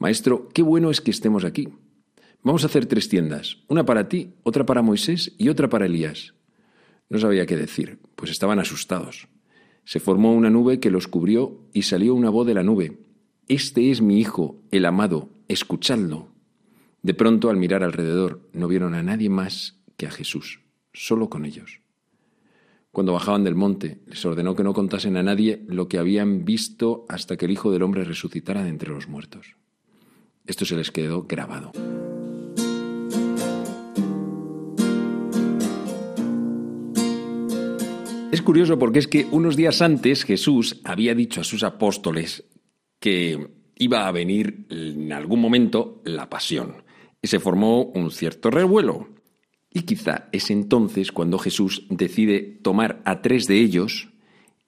Maestro, 0.00 0.48
qué 0.54 0.62
bueno 0.62 0.90
es 0.90 1.02
que 1.02 1.10
estemos 1.10 1.44
aquí. 1.44 1.68
Vamos 2.42 2.62
a 2.62 2.68
hacer 2.68 2.86
tres 2.86 3.10
tiendas, 3.10 3.58
una 3.68 3.84
para 3.84 4.08
ti, 4.08 4.32
otra 4.44 4.64
para 4.64 4.80
Moisés 4.80 5.34
y 5.36 5.50
otra 5.50 5.68
para 5.68 5.84
Elías. 5.84 6.32
No 7.10 7.18
sabía 7.18 7.44
qué 7.44 7.54
decir, 7.54 7.98
pues 8.16 8.30
estaban 8.30 8.58
asustados. 8.58 9.28
Se 9.84 10.00
formó 10.00 10.32
una 10.32 10.48
nube 10.48 10.80
que 10.80 10.90
los 10.90 11.06
cubrió 11.06 11.66
y 11.74 11.82
salió 11.82 12.14
una 12.14 12.30
voz 12.30 12.46
de 12.46 12.54
la 12.54 12.62
nube. 12.62 12.98
Este 13.46 13.90
es 13.90 14.00
mi 14.00 14.18
Hijo, 14.18 14.62
el 14.70 14.86
amado, 14.86 15.28
escuchadlo. 15.48 16.28
De 17.02 17.12
pronto, 17.12 17.50
al 17.50 17.58
mirar 17.58 17.82
alrededor, 17.82 18.48
no 18.54 18.68
vieron 18.68 18.94
a 18.94 19.02
nadie 19.02 19.28
más 19.28 19.82
que 19.98 20.06
a 20.06 20.10
Jesús, 20.10 20.60
solo 20.94 21.28
con 21.28 21.44
ellos. 21.44 21.82
Cuando 22.90 23.12
bajaban 23.12 23.44
del 23.44 23.54
monte, 23.54 24.00
les 24.06 24.24
ordenó 24.24 24.56
que 24.56 24.64
no 24.64 24.72
contasen 24.72 25.18
a 25.18 25.22
nadie 25.22 25.62
lo 25.68 25.88
que 25.88 25.98
habían 25.98 26.46
visto 26.46 27.04
hasta 27.10 27.36
que 27.36 27.44
el 27.44 27.50
Hijo 27.50 27.70
del 27.70 27.82
Hombre 27.82 28.04
resucitara 28.04 28.62
de 28.62 28.70
entre 28.70 28.88
los 28.88 29.06
muertos. 29.06 29.59
Esto 30.50 30.64
se 30.64 30.74
les 30.74 30.90
quedó 30.90 31.22
grabado. 31.22 31.70
Es 38.32 38.42
curioso 38.42 38.76
porque 38.76 38.98
es 38.98 39.06
que 39.06 39.28
unos 39.30 39.54
días 39.54 39.80
antes 39.80 40.24
Jesús 40.24 40.80
había 40.82 41.14
dicho 41.14 41.40
a 41.40 41.44
sus 41.44 41.62
apóstoles 41.62 42.48
que 42.98 43.46
iba 43.76 44.08
a 44.08 44.10
venir 44.12 44.66
en 44.70 45.12
algún 45.12 45.40
momento 45.40 46.02
la 46.04 46.28
pasión. 46.28 46.82
Y 47.22 47.28
se 47.28 47.38
formó 47.38 47.84
un 47.84 48.10
cierto 48.10 48.50
revuelo. 48.50 49.08
Y 49.72 49.82
quizá 49.82 50.28
es 50.32 50.50
entonces 50.50 51.12
cuando 51.12 51.38
Jesús 51.38 51.86
decide 51.90 52.40
tomar 52.40 53.02
a 53.04 53.22
tres 53.22 53.46
de 53.46 53.60
ellos 53.60 54.08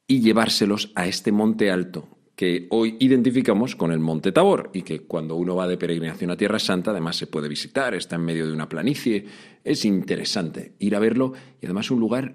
y 0.06 0.20
llevárselos 0.20 0.92
a 0.94 1.08
este 1.08 1.32
monte 1.32 1.72
alto 1.72 2.08
que 2.42 2.66
hoy 2.70 2.96
identificamos 2.98 3.76
con 3.76 3.92
el 3.92 4.00
Monte 4.00 4.32
Tabor 4.32 4.70
y 4.74 4.82
que 4.82 5.02
cuando 5.02 5.36
uno 5.36 5.54
va 5.54 5.68
de 5.68 5.76
peregrinación 5.76 6.32
a 6.32 6.36
Tierra 6.36 6.58
Santa 6.58 6.90
además 6.90 7.14
se 7.14 7.28
puede 7.28 7.48
visitar, 7.48 7.94
está 7.94 8.16
en 8.16 8.24
medio 8.24 8.48
de 8.48 8.52
una 8.52 8.68
planicie, 8.68 9.26
es 9.62 9.84
interesante 9.84 10.72
ir 10.80 10.96
a 10.96 10.98
verlo 10.98 11.34
y 11.60 11.66
además 11.66 11.92
un 11.92 12.00
lugar 12.00 12.34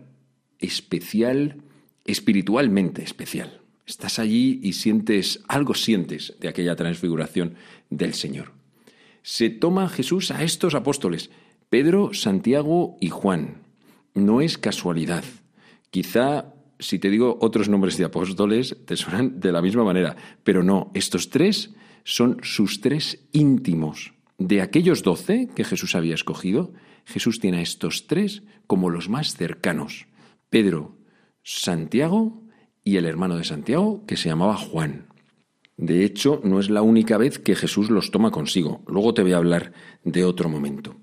especial, 0.59 1.57
espiritualmente 2.05 3.03
especial. 3.03 3.59
Estás 3.85 4.17
allí 4.17 4.61
y 4.63 4.71
sientes, 4.71 5.43
algo 5.49 5.73
sientes 5.73 6.35
de 6.39 6.47
aquella 6.47 6.77
transfiguración 6.77 7.55
del 7.89 8.13
Señor. 8.13 8.53
Se 9.23 9.49
toma 9.49 9.89
Jesús 9.89 10.31
a 10.31 10.41
estos 10.41 10.73
apóstoles, 10.73 11.31
Pedro, 11.69 12.13
Santiago 12.13 12.95
y 13.01 13.09
Juan. 13.09 13.57
No 14.13 14.39
es 14.39 14.57
casualidad. 14.57 15.25
Quizá 15.91 16.53
si 16.79 16.99
te 16.99 17.09
digo 17.09 17.37
otros 17.41 17.69
nombres 17.69 17.97
de 17.97 18.05
apóstoles, 18.05 18.77
te 18.85 18.95
suenan 18.95 19.39
de 19.39 19.51
la 19.51 19.61
misma 19.61 19.83
manera. 19.83 20.15
Pero 20.43 20.63
no, 20.63 20.91
estos 20.93 21.29
tres 21.29 21.73
son 22.03 22.37
sus 22.43 22.81
tres 22.81 23.27
íntimos. 23.31 24.13
De 24.37 24.61
aquellos 24.61 25.03
doce 25.03 25.49
que 25.55 25.63
Jesús 25.63 25.95
había 25.95 26.15
escogido, 26.15 26.73
Jesús 27.05 27.39
tiene 27.39 27.57
a 27.57 27.61
estos 27.61 28.07
tres 28.07 28.43
como 28.67 28.89
los 28.89 29.09
más 29.09 29.35
cercanos. 29.35 30.07
Pedro, 30.49 30.97
Santiago 31.43 32.43
y 32.83 32.97
el 32.97 33.05
hermano 33.05 33.37
de 33.37 33.43
Santiago, 33.43 34.05
que 34.05 34.17
se 34.17 34.29
llamaba 34.29 34.55
Juan. 34.55 35.07
De 35.77 36.03
hecho, 36.03 36.41
no 36.43 36.59
es 36.59 36.69
la 36.69 36.81
única 36.81 37.17
vez 37.17 37.39
que 37.39 37.55
Jesús 37.55 37.89
los 37.89 38.11
toma 38.11 38.31
consigo. 38.31 38.83
Luego 38.87 39.13
te 39.13 39.21
voy 39.21 39.33
a 39.33 39.37
hablar 39.37 39.73
de 40.03 40.25
otro 40.25 40.49
momento. 40.49 40.95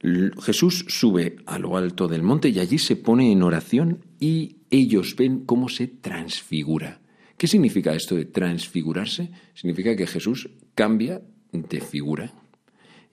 Jesús 0.00 0.84
sube 0.88 1.36
a 1.46 1.58
lo 1.58 1.76
alto 1.76 2.06
del 2.06 2.22
monte 2.22 2.50
y 2.50 2.60
allí 2.60 2.78
se 2.78 2.96
pone 2.96 3.32
en 3.32 3.42
oración 3.42 4.04
y 4.20 4.58
ellos 4.70 5.16
ven 5.16 5.44
cómo 5.44 5.68
se 5.68 5.88
transfigura. 5.88 7.00
¿Qué 7.36 7.46
significa 7.46 7.94
esto 7.94 8.14
de 8.14 8.24
transfigurarse? 8.24 9.30
Significa 9.54 9.96
que 9.96 10.06
Jesús 10.06 10.50
cambia 10.74 11.22
de 11.52 11.80
figura 11.80 12.32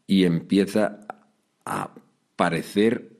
y 0.08 0.24
empieza 0.24 1.08
a 1.66 1.96
parecer 2.36 3.18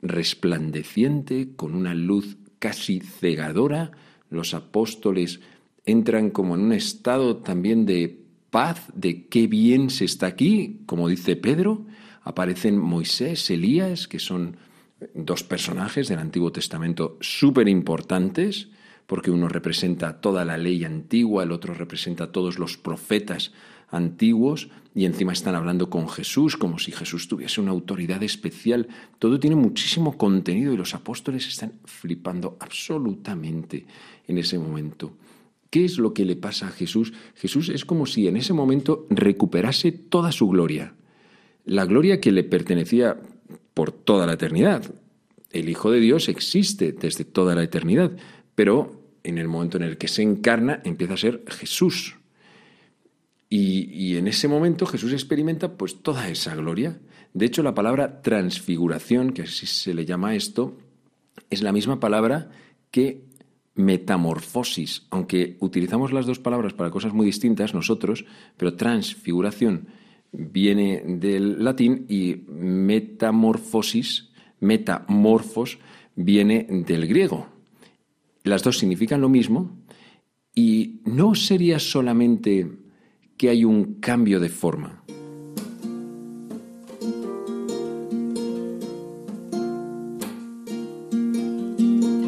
resplandeciente, 0.00 1.54
con 1.56 1.74
una 1.74 1.94
luz 1.94 2.36
casi 2.58 3.00
cegadora. 3.00 3.92
Los 4.30 4.54
apóstoles 4.54 5.40
entran 5.84 6.30
como 6.30 6.54
en 6.54 6.62
un 6.62 6.72
estado 6.72 7.38
también 7.38 7.84
de 7.86 8.24
paz, 8.50 8.86
de 8.94 9.26
qué 9.26 9.46
bien 9.46 9.90
se 9.90 10.04
está 10.04 10.26
aquí, 10.26 10.82
como 10.86 11.08
dice 11.08 11.36
Pedro, 11.36 11.86
aparecen 12.24 12.78
Moisés, 12.78 13.48
Elías, 13.50 14.08
que 14.08 14.18
son 14.18 14.56
dos 15.14 15.44
personajes 15.44 16.08
del 16.08 16.18
Antiguo 16.18 16.50
Testamento 16.50 17.18
súper 17.20 17.68
importantes, 17.68 18.68
porque 19.06 19.30
uno 19.30 19.48
representa 19.48 20.20
toda 20.20 20.44
la 20.44 20.56
ley 20.56 20.84
antigua, 20.84 21.42
el 21.42 21.52
otro 21.52 21.74
representa 21.74 22.32
todos 22.32 22.58
los 22.58 22.78
profetas 22.78 23.52
antiguos, 23.90 24.70
y 24.94 25.04
encima 25.04 25.32
están 25.32 25.54
hablando 25.54 25.90
con 25.90 26.08
Jesús, 26.08 26.56
como 26.56 26.78
si 26.78 26.92
Jesús 26.92 27.28
tuviese 27.28 27.60
una 27.60 27.72
autoridad 27.72 28.22
especial. 28.22 28.88
Todo 29.18 29.38
tiene 29.40 29.56
muchísimo 29.56 30.16
contenido 30.16 30.72
y 30.72 30.76
los 30.76 30.94
apóstoles 30.94 31.46
están 31.46 31.80
flipando 31.84 32.56
absolutamente 32.60 33.86
en 34.26 34.38
ese 34.38 34.58
momento. 34.58 35.16
¿Qué 35.68 35.84
es 35.84 35.98
lo 35.98 36.14
que 36.14 36.24
le 36.24 36.36
pasa 36.36 36.68
a 36.68 36.70
Jesús? 36.70 37.12
Jesús 37.34 37.68
es 37.68 37.84
como 37.84 38.06
si 38.06 38.28
en 38.28 38.36
ese 38.36 38.52
momento 38.52 39.06
recuperase 39.10 39.90
toda 39.90 40.30
su 40.30 40.48
gloria 40.48 40.94
la 41.64 41.84
gloria 41.84 42.20
que 42.20 42.32
le 42.32 42.44
pertenecía 42.44 43.16
por 43.72 43.92
toda 43.92 44.26
la 44.26 44.34
eternidad. 44.34 44.94
El 45.50 45.68
Hijo 45.68 45.90
de 45.90 46.00
Dios 46.00 46.28
existe 46.28 46.92
desde 46.92 47.24
toda 47.24 47.54
la 47.54 47.62
eternidad, 47.62 48.12
pero 48.54 49.00
en 49.22 49.38
el 49.38 49.48
momento 49.48 49.76
en 49.76 49.84
el 49.84 49.96
que 49.96 50.08
se 50.08 50.22
encarna 50.22 50.80
empieza 50.84 51.14
a 51.14 51.18
ser 51.18 51.44
Jesús. 51.48 52.16
Y, 53.48 54.16
en 54.16 54.26
ese 54.26 54.48
momento 54.48 54.84
Jesús 54.84 55.12
experimenta 55.12 55.76
pues 55.76 56.02
toda 56.02 56.28
esa 56.28 56.56
gloria. 56.56 56.98
De 57.34 57.46
hecho, 57.46 57.62
la 57.62 57.74
palabra 57.74 58.20
transfiguración, 58.20 59.32
que 59.32 59.42
así 59.42 59.66
se 59.66 59.94
le 59.94 60.04
llama 60.04 60.34
esto, 60.34 60.76
es 61.50 61.62
la 61.62 61.70
misma 61.70 62.00
palabra 62.00 62.50
que 62.90 63.22
metamorfosis, 63.76 65.06
aunque 65.10 65.56
utilizamos 65.60 66.12
las 66.12 66.26
dos 66.26 66.40
palabras 66.40 66.74
para 66.74 66.90
cosas 66.90 67.12
muy 67.12 67.26
distintas 67.26 67.74
nosotros, 67.74 68.24
pero 68.56 68.74
transfiguración 68.74 69.86
viene 70.36 71.02
del 71.06 71.62
latín 71.62 72.06
y 72.08 72.44
metamorfosis, 72.48 74.30
metamorfos, 74.60 75.78
viene 76.16 76.66
del 76.68 77.06
griego. 77.06 77.48
Las 78.42 78.62
dos 78.62 78.78
significan 78.78 79.20
lo 79.20 79.28
mismo 79.28 79.78
y 80.54 81.00
no 81.04 81.34
sería 81.34 81.78
solamente 81.78 82.70
que 83.36 83.48
hay 83.48 83.64
un 83.64 83.94
cambio 84.00 84.40
de 84.40 84.48
forma. 84.48 85.02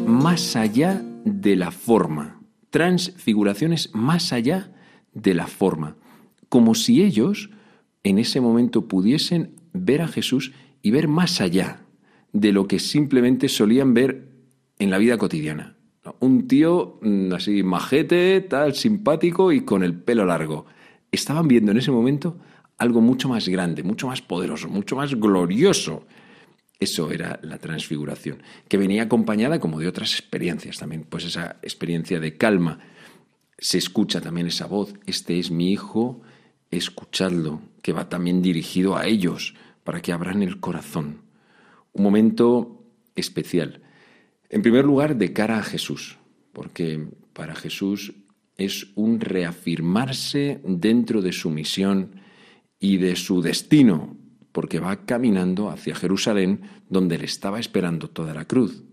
Más 0.05 0.55
allá 0.55 1.01
de 1.23 1.55
la 1.55 1.71
forma. 1.71 2.41
Transfiguraciones 2.69 3.91
más 3.93 4.33
allá 4.33 4.73
de 5.13 5.33
la 5.33 5.47
forma. 5.47 5.95
Como 6.49 6.75
si 6.75 7.03
ellos 7.03 7.49
en 8.07 8.19
ese 8.19 8.39
momento 8.39 8.87
pudiesen 8.87 9.51
ver 9.73 10.01
a 10.01 10.07
Jesús 10.07 10.53
y 10.81 10.91
ver 10.91 11.09
más 11.09 11.41
allá 11.41 11.81
de 12.31 12.53
lo 12.53 12.67
que 12.67 12.79
simplemente 12.79 13.49
solían 13.49 13.93
ver 13.93 14.29
en 14.79 14.91
la 14.91 14.97
vida 14.97 15.17
cotidiana. 15.17 15.75
Un 16.19 16.47
tío 16.47 16.99
mm, 17.01 17.33
así 17.33 17.63
majete, 17.63 18.39
tal, 18.41 18.75
simpático 18.75 19.51
y 19.51 19.61
con 19.61 19.83
el 19.83 19.93
pelo 19.93 20.25
largo. 20.25 20.65
Estaban 21.11 21.49
viendo 21.49 21.71
en 21.71 21.79
ese 21.79 21.91
momento 21.91 22.37
algo 22.77 23.01
mucho 23.01 23.27
más 23.27 23.49
grande, 23.49 23.83
mucho 23.83 24.07
más 24.07 24.21
poderoso, 24.21 24.69
mucho 24.69 24.95
más 24.95 25.13
glorioso. 25.15 26.07
Eso 26.79 27.11
era 27.11 27.39
la 27.43 27.57
transfiguración, 27.57 28.41
que 28.69 28.77
venía 28.77 29.03
acompañada 29.03 29.59
como 29.59 29.79
de 29.79 29.87
otras 29.87 30.13
experiencias 30.13 30.77
también, 30.77 31.05
pues 31.09 31.25
esa 31.25 31.57
experiencia 31.61 32.21
de 32.21 32.37
calma. 32.37 32.79
Se 33.57 33.79
escucha 33.79 34.21
también 34.21 34.47
esa 34.47 34.67
voz, 34.67 34.93
este 35.07 35.39
es 35.39 35.51
mi 35.51 35.71
hijo, 35.71 36.21
escuchadlo, 36.71 37.61
que 37.81 37.93
va 37.93 38.09
también 38.09 38.41
dirigido 38.41 38.95
a 38.97 39.05
ellos, 39.05 39.55
para 39.83 40.01
que 40.01 40.11
abran 40.11 40.43
el 40.43 40.59
corazón. 40.59 41.21
Un 41.93 42.03
momento 42.03 42.83
especial. 43.15 43.81
En 44.49 44.61
primer 44.61 44.85
lugar, 44.85 45.15
de 45.15 45.33
cara 45.33 45.59
a 45.59 45.63
Jesús, 45.63 46.17
porque 46.53 47.07
para 47.33 47.55
Jesús 47.55 48.13
es 48.57 48.87
un 48.95 49.19
reafirmarse 49.19 50.61
dentro 50.65 51.21
de 51.21 51.31
su 51.31 51.49
misión 51.49 52.21
y 52.79 52.97
de 52.97 53.15
su 53.15 53.41
destino, 53.41 54.17
porque 54.51 54.79
va 54.79 55.05
caminando 55.05 55.69
hacia 55.69 55.95
Jerusalén, 55.95 56.61
donde 56.89 57.17
le 57.17 57.25
estaba 57.25 57.59
esperando 57.59 58.09
toda 58.09 58.33
la 58.33 58.45
cruz. 58.45 58.83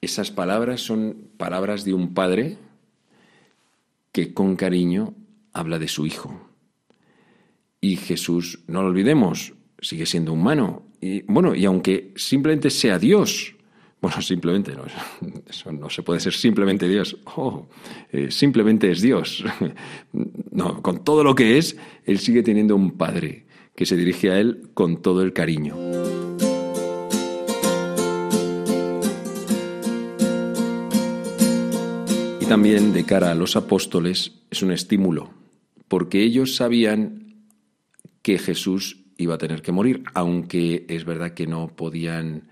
Esas 0.00 0.30
palabras 0.30 0.80
son 0.80 1.28
palabras 1.36 1.84
de 1.84 1.94
un 1.94 2.14
padre 2.14 2.56
que 4.12 4.32
con 4.32 4.56
cariño 4.56 5.14
habla 5.52 5.78
de 5.78 5.88
su 5.88 6.06
hijo. 6.06 6.48
Y 7.80 7.96
Jesús, 7.96 8.60
no 8.66 8.82
lo 8.82 8.88
olvidemos, 8.88 9.54
sigue 9.80 10.06
siendo 10.06 10.32
humano. 10.32 10.82
Y 11.00 11.22
bueno, 11.22 11.54
y 11.54 11.64
aunque 11.64 12.12
simplemente 12.16 12.70
sea 12.70 12.98
Dios, 12.98 13.54
bueno, 14.00 14.20
simplemente 14.22 14.74
no, 14.74 14.84
eso 15.48 15.72
no 15.72 15.88
se 15.90 16.02
puede 16.02 16.20
ser 16.20 16.34
simplemente 16.34 16.88
Dios. 16.88 17.16
Oh, 17.36 17.68
eh, 18.12 18.30
simplemente 18.30 18.90
es 18.90 19.00
Dios. 19.00 19.44
No, 20.50 20.82
con 20.82 21.04
todo 21.04 21.22
lo 21.22 21.36
que 21.36 21.56
es, 21.56 21.76
Él 22.04 22.18
sigue 22.18 22.42
teniendo 22.42 22.74
un 22.74 22.92
Padre 22.92 23.44
que 23.76 23.86
se 23.86 23.96
dirige 23.96 24.32
a 24.32 24.40
Él 24.40 24.70
con 24.74 25.00
todo 25.02 25.22
el 25.22 25.32
cariño. 25.32 25.76
también 32.48 32.94
de 32.94 33.04
cara 33.04 33.30
a 33.30 33.34
los 33.34 33.56
apóstoles 33.56 34.32
es 34.50 34.62
un 34.62 34.72
estímulo, 34.72 35.28
porque 35.86 36.22
ellos 36.22 36.56
sabían 36.56 37.27
que 38.28 38.38
Jesús 38.38 38.98
iba 39.16 39.36
a 39.36 39.38
tener 39.38 39.62
que 39.62 39.72
morir, 39.72 40.02
aunque 40.12 40.84
es 40.90 41.06
verdad 41.06 41.32
que 41.32 41.46
no 41.46 41.68
podían 41.68 42.42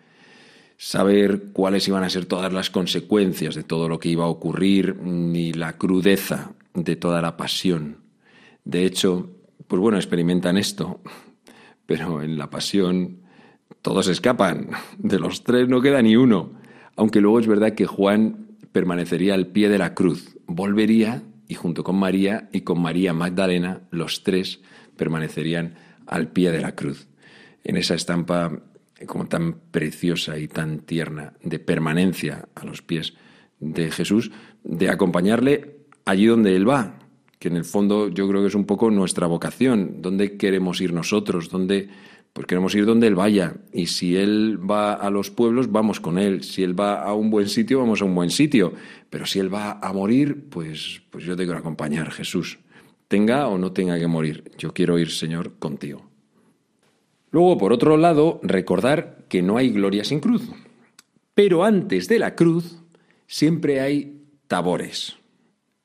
saber 0.78 1.52
cuáles 1.52 1.86
iban 1.86 2.02
a 2.02 2.08
ser 2.08 2.24
todas 2.24 2.50
las 2.50 2.70
consecuencias 2.70 3.54
de 3.54 3.62
todo 3.62 3.86
lo 3.86 3.98
que 3.98 4.08
iba 4.08 4.24
a 4.24 4.28
ocurrir, 4.28 4.96
ni 4.96 5.52
la 5.52 5.76
crudeza 5.76 6.52
de 6.72 6.96
toda 6.96 7.20
la 7.20 7.36
pasión. 7.36 7.98
De 8.64 8.86
hecho, 8.86 9.28
pues 9.68 9.78
bueno, 9.78 9.98
experimentan 9.98 10.56
esto, 10.56 11.02
pero 11.84 12.22
en 12.22 12.38
la 12.38 12.48
pasión 12.48 13.18
todos 13.82 14.08
escapan, 14.08 14.70
de 14.96 15.18
los 15.18 15.44
tres 15.44 15.68
no 15.68 15.82
queda 15.82 16.00
ni 16.00 16.16
uno, 16.16 16.52
aunque 16.96 17.20
luego 17.20 17.38
es 17.38 17.46
verdad 17.46 17.74
que 17.74 17.84
Juan 17.84 18.46
permanecería 18.72 19.34
al 19.34 19.48
pie 19.48 19.68
de 19.68 19.76
la 19.76 19.92
cruz, 19.92 20.38
volvería 20.46 21.22
y 21.48 21.54
junto 21.54 21.84
con 21.84 21.96
María 21.96 22.48
y 22.50 22.62
con 22.62 22.80
María 22.80 23.12
Magdalena, 23.12 23.82
los 23.90 24.22
tres 24.22 24.62
permanecerían 24.96 25.74
al 26.06 26.28
pie 26.28 26.50
de 26.50 26.60
la 26.60 26.74
cruz. 26.74 27.08
En 27.64 27.76
esa 27.76 27.94
estampa 27.94 28.62
como 29.06 29.26
tan 29.26 29.54
preciosa 29.70 30.38
y 30.38 30.48
tan 30.48 30.80
tierna 30.80 31.34
de 31.42 31.58
permanencia 31.58 32.48
a 32.54 32.64
los 32.64 32.82
pies 32.82 33.14
de 33.60 33.90
Jesús, 33.90 34.30
de 34.64 34.88
acompañarle 34.88 35.76
allí 36.04 36.26
donde 36.26 36.56
Él 36.56 36.68
va, 36.68 36.98
que 37.38 37.48
en 37.48 37.56
el 37.56 37.64
fondo 37.64 38.08
yo 38.08 38.28
creo 38.28 38.40
que 38.40 38.48
es 38.48 38.54
un 38.54 38.64
poco 38.64 38.90
nuestra 38.90 39.26
vocación, 39.26 40.00
dónde 40.00 40.36
queremos 40.36 40.80
ir 40.80 40.92
nosotros, 40.92 41.50
dónde 41.50 41.88
pues 42.36 42.46
queremos 42.46 42.74
ir 42.74 42.84
donde 42.84 43.06
Él 43.06 43.14
vaya. 43.14 43.54
Y 43.72 43.86
si 43.86 44.14
Él 44.14 44.58
va 44.70 44.92
a 44.92 45.08
los 45.08 45.30
pueblos, 45.30 45.72
vamos 45.72 46.00
con 46.00 46.18
Él. 46.18 46.42
Si 46.42 46.62
Él 46.62 46.78
va 46.78 47.02
a 47.02 47.14
un 47.14 47.30
buen 47.30 47.48
sitio, 47.48 47.78
vamos 47.78 48.02
a 48.02 48.04
un 48.04 48.14
buen 48.14 48.28
sitio. 48.28 48.74
Pero 49.08 49.24
si 49.24 49.38
Él 49.38 49.52
va 49.52 49.78
a 49.80 49.90
morir, 49.94 50.44
pues, 50.50 51.00
pues 51.08 51.24
yo 51.24 51.34
te 51.34 51.44
quiero 51.44 51.58
acompañar, 51.58 52.10
Jesús. 52.10 52.58
Tenga 53.08 53.48
o 53.48 53.58
no 53.58 53.72
tenga 53.72 53.98
que 53.98 54.06
morir. 54.06 54.50
Yo 54.58 54.72
quiero 54.72 54.98
ir, 54.98 55.10
Señor, 55.10 55.58
contigo. 55.58 56.08
Luego, 57.30 57.58
por 57.58 57.72
otro 57.72 57.96
lado, 57.96 58.40
recordar 58.42 59.24
que 59.28 59.42
no 59.42 59.56
hay 59.56 59.70
gloria 59.70 60.04
sin 60.04 60.20
cruz. 60.20 60.48
Pero 61.34 61.64
antes 61.64 62.08
de 62.08 62.18
la 62.18 62.34
cruz 62.34 62.78
siempre 63.26 63.80
hay 63.80 64.22
tabores, 64.48 65.16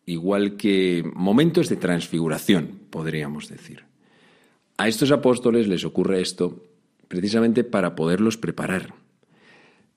igual 0.05 0.55
que 0.55 1.03
momentos 1.13 1.67
de 1.67 1.75
transfiguración, 1.75 2.79
podríamos 2.89 3.49
decir. 3.49 3.83
A 4.77 4.87
estos 4.87 5.11
apóstoles 5.11 5.67
les 5.67 5.83
ocurre 5.83 6.21
esto 6.21 6.63
precisamente 7.07 7.63
para 7.63 7.95
poderlos 7.95 8.37
preparar. 8.37 8.93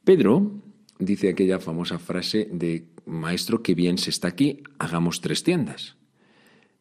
Pedro 0.04 0.50
dice 0.98 1.28
aquella 1.28 1.60
famosa 1.60 1.98
frase 1.98 2.48
de 2.50 2.88
Maestro, 3.06 3.62
que 3.62 3.74
bien 3.74 3.98
se 3.98 4.10
está 4.10 4.28
aquí, 4.28 4.62
hagamos 4.78 5.20
tres 5.20 5.42
tiendas. 5.44 5.96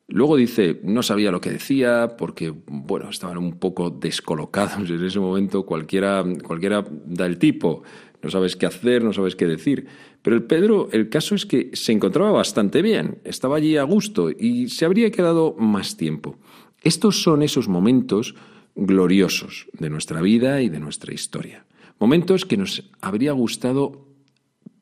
Luego 0.07 0.35
dice, 0.35 0.81
no 0.83 1.01
sabía 1.01 1.31
lo 1.31 1.39
que 1.39 1.49
decía 1.49 2.15
porque, 2.17 2.53
bueno, 2.67 3.09
estaban 3.09 3.37
un 3.37 3.57
poco 3.57 3.89
descolocados 3.89 4.89
en 4.89 5.03
ese 5.03 5.19
momento, 5.19 5.65
cualquiera, 5.65 6.23
cualquiera 6.43 6.85
da 7.05 7.25
el 7.25 7.37
tipo, 7.37 7.83
no 8.21 8.29
sabes 8.29 8.55
qué 8.55 8.65
hacer, 8.65 9.03
no 9.03 9.13
sabes 9.13 9.35
qué 9.35 9.47
decir. 9.47 9.87
Pero 10.21 10.35
el 10.35 10.43
Pedro, 10.43 10.89
el 10.91 11.09
caso 11.09 11.35
es 11.35 11.45
que 11.45 11.71
se 11.73 11.93
encontraba 11.93 12.31
bastante 12.31 12.81
bien, 12.81 13.19
estaba 13.23 13.57
allí 13.57 13.77
a 13.77 13.83
gusto 13.83 14.29
y 14.29 14.69
se 14.69 14.85
habría 14.85 15.11
quedado 15.11 15.55
más 15.57 15.95
tiempo. 15.95 16.37
Estos 16.81 17.21
son 17.21 17.41
esos 17.41 17.69
momentos 17.69 18.35
gloriosos 18.75 19.67
de 19.73 19.89
nuestra 19.89 20.21
vida 20.21 20.61
y 20.61 20.69
de 20.69 20.79
nuestra 20.79 21.13
historia. 21.13 21.65
Momentos 21.99 22.45
que 22.45 22.57
nos 22.57 22.89
habría 23.01 23.31
gustado 23.31 24.07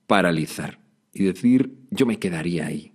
paralizar 0.07 0.79
y 1.13 1.23
decir, 1.23 1.77
yo 1.91 2.05
me 2.05 2.17
quedaría 2.17 2.65
ahí. 2.65 2.93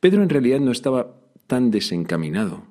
Pedro 0.00 0.22
en 0.22 0.30
realidad 0.30 0.60
no 0.60 0.72
estaba 0.72 1.19
tan 1.50 1.72
desencaminado. 1.72 2.62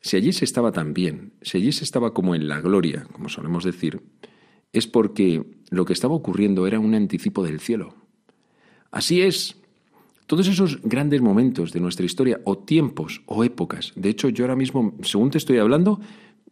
Si 0.00 0.16
allí 0.16 0.32
se 0.32 0.44
estaba 0.44 0.70
tan 0.70 0.94
bien, 0.94 1.32
si 1.42 1.58
allí 1.58 1.72
se 1.72 1.82
estaba 1.82 2.14
como 2.14 2.36
en 2.36 2.46
la 2.46 2.60
gloria, 2.60 3.04
como 3.12 3.28
solemos 3.28 3.64
decir, 3.64 4.00
es 4.72 4.86
porque 4.86 5.44
lo 5.70 5.84
que 5.84 5.92
estaba 5.92 6.14
ocurriendo 6.14 6.68
era 6.68 6.78
un 6.78 6.94
anticipo 6.94 7.42
del 7.42 7.58
cielo. 7.58 7.96
Así 8.92 9.22
es, 9.22 9.56
todos 10.28 10.46
esos 10.46 10.80
grandes 10.82 11.20
momentos 11.20 11.72
de 11.72 11.80
nuestra 11.80 12.06
historia, 12.06 12.40
o 12.44 12.58
tiempos, 12.58 13.22
o 13.26 13.42
épocas, 13.42 13.92
de 13.96 14.10
hecho 14.10 14.28
yo 14.28 14.44
ahora 14.44 14.54
mismo, 14.54 14.94
según 15.02 15.30
te 15.30 15.38
estoy 15.38 15.58
hablando, 15.58 16.00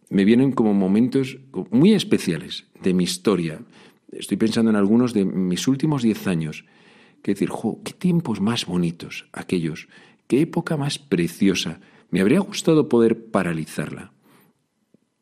me 0.09 0.25
vienen 0.25 0.51
como 0.51 0.75
momentos 0.75 1.39
muy 1.71 1.93
especiales 1.93 2.67
de 2.83 2.95
mi 2.95 3.05
historia. 3.05 3.63
Estoy 4.11 4.39
pensando 4.39 4.71
en 4.71 4.77
algunos 4.77 5.15
de 5.15 5.25
mis 5.25 5.69
últimos 5.69 6.03
diez 6.03 6.27
años. 6.27 6.65
Que 7.23 7.33
decir, 7.35 7.51
qué 7.85 7.93
tiempos 7.93 8.41
más 8.41 8.65
bonitos 8.65 9.29
aquellos, 9.33 9.89
qué 10.31 10.43
época 10.43 10.77
más 10.77 11.01
preciosa. 11.01 11.81
Me 12.11 12.21
habría 12.21 12.39
gustado 12.39 12.89
poder 12.89 13.27
paralizarla. 13.33 14.13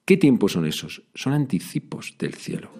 ¿Qué 0.04 0.18
tiempos 0.18 0.52
son 0.52 0.66
esos? 0.66 1.02
Son 1.14 1.32
anticipos 1.32 2.14
del 2.18 2.34
cielo. 2.34 2.70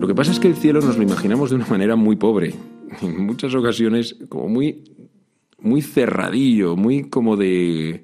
Lo 0.00 0.08
que 0.08 0.14
pasa 0.14 0.32
es 0.32 0.40
que 0.40 0.48
el 0.48 0.56
cielo 0.56 0.80
nos 0.80 0.96
lo 0.96 1.02
imaginamos 1.02 1.50
de 1.50 1.56
una 1.56 1.66
manera 1.66 1.96
muy 1.96 2.16
pobre, 2.16 2.54
en 3.02 3.26
muchas 3.26 3.54
ocasiones 3.54 4.16
como 4.30 4.48
muy, 4.48 4.82
muy 5.58 5.82
cerradillo, 5.82 6.74
muy 6.74 7.10
como 7.10 7.36
de 7.36 8.02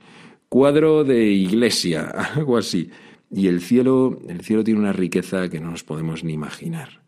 cuadro 0.50 1.04
de 1.04 1.24
iglesia, 1.24 2.02
algo 2.36 2.58
así. 2.58 2.90
Y 3.30 3.46
el 3.46 3.60
cielo, 3.60 4.18
el 4.28 4.40
cielo 4.42 4.64
tiene 4.64 4.80
una 4.80 4.92
riqueza 4.92 5.48
que 5.48 5.60
no 5.60 5.70
nos 5.70 5.84
podemos 5.84 6.24
ni 6.24 6.32
imaginar. 6.32 7.02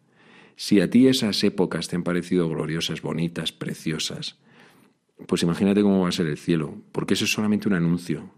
Si 0.56 0.80
a 0.80 0.88
ti 0.88 1.08
esas 1.08 1.42
épocas 1.42 1.88
te 1.88 1.96
han 1.96 2.04
parecido 2.04 2.48
gloriosas, 2.48 3.02
bonitas, 3.02 3.50
preciosas, 3.50 4.38
pues 5.26 5.42
imagínate 5.42 5.82
cómo 5.82 6.02
va 6.02 6.08
a 6.08 6.12
ser 6.12 6.26
el 6.26 6.38
cielo, 6.38 6.76
porque 6.92 7.14
eso 7.14 7.24
es 7.24 7.32
solamente 7.32 7.68
un 7.68 7.74
anuncio. 7.74 8.30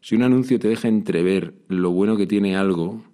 Si 0.00 0.16
un 0.16 0.22
anuncio 0.22 0.58
te 0.58 0.68
deja 0.68 0.88
entrever 0.88 1.54
lo 1.68 1.90
bueno 1.90 2.16
que 2.16 2.26
tiene 2.26 2.56
algo, 2.56 3.04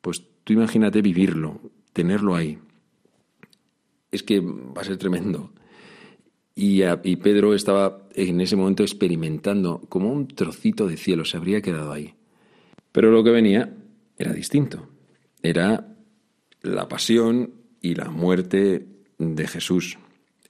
pues 0.00 0.24
tú 0.44 0.54
imagínate 0.54 1.02
vivirlo, 1.02 1.60
tenerlo 1.92 2.34
ahí. 2.34 2.58
Es 4.10 4.22
que 4.22 4.40
va 4.40 4.80
a 4.80 4.84
ser 4.84 4.96
tremendo. 4.96 5.52
Y, 6.54 6.82
y, 7.04 7.16
Pedro 7.16 7.54
estaba 7.54 8.08
en 8.14 8.40
ese 8.40 8.56
momento 8.56 8.82
experimentando 8.82 9.80
como 9.88 10.12
un 10.12 10.26
trocito 10.28 10.86
de 10.86 10.96
cielo, 10.96 11.24
se 11.24 11.36
habría 11.36 11.62
quedado 11.62 11.92
ahí. 11.92 12.14
Pero 12.92 13.10
lo 13.10 13.22
que 13.24 13.30
venía 13.30 13.74
era 14.18 14.32
distinto. 14.32 14.88
Era 15.42 15.96
la 16.62 16.88
pasión 16.88 17.54
y 17.80 17.94
la 17.94 18.10
muerte 18.10 18.86
de 19.18 19.46
Jesús. 19.46 19.98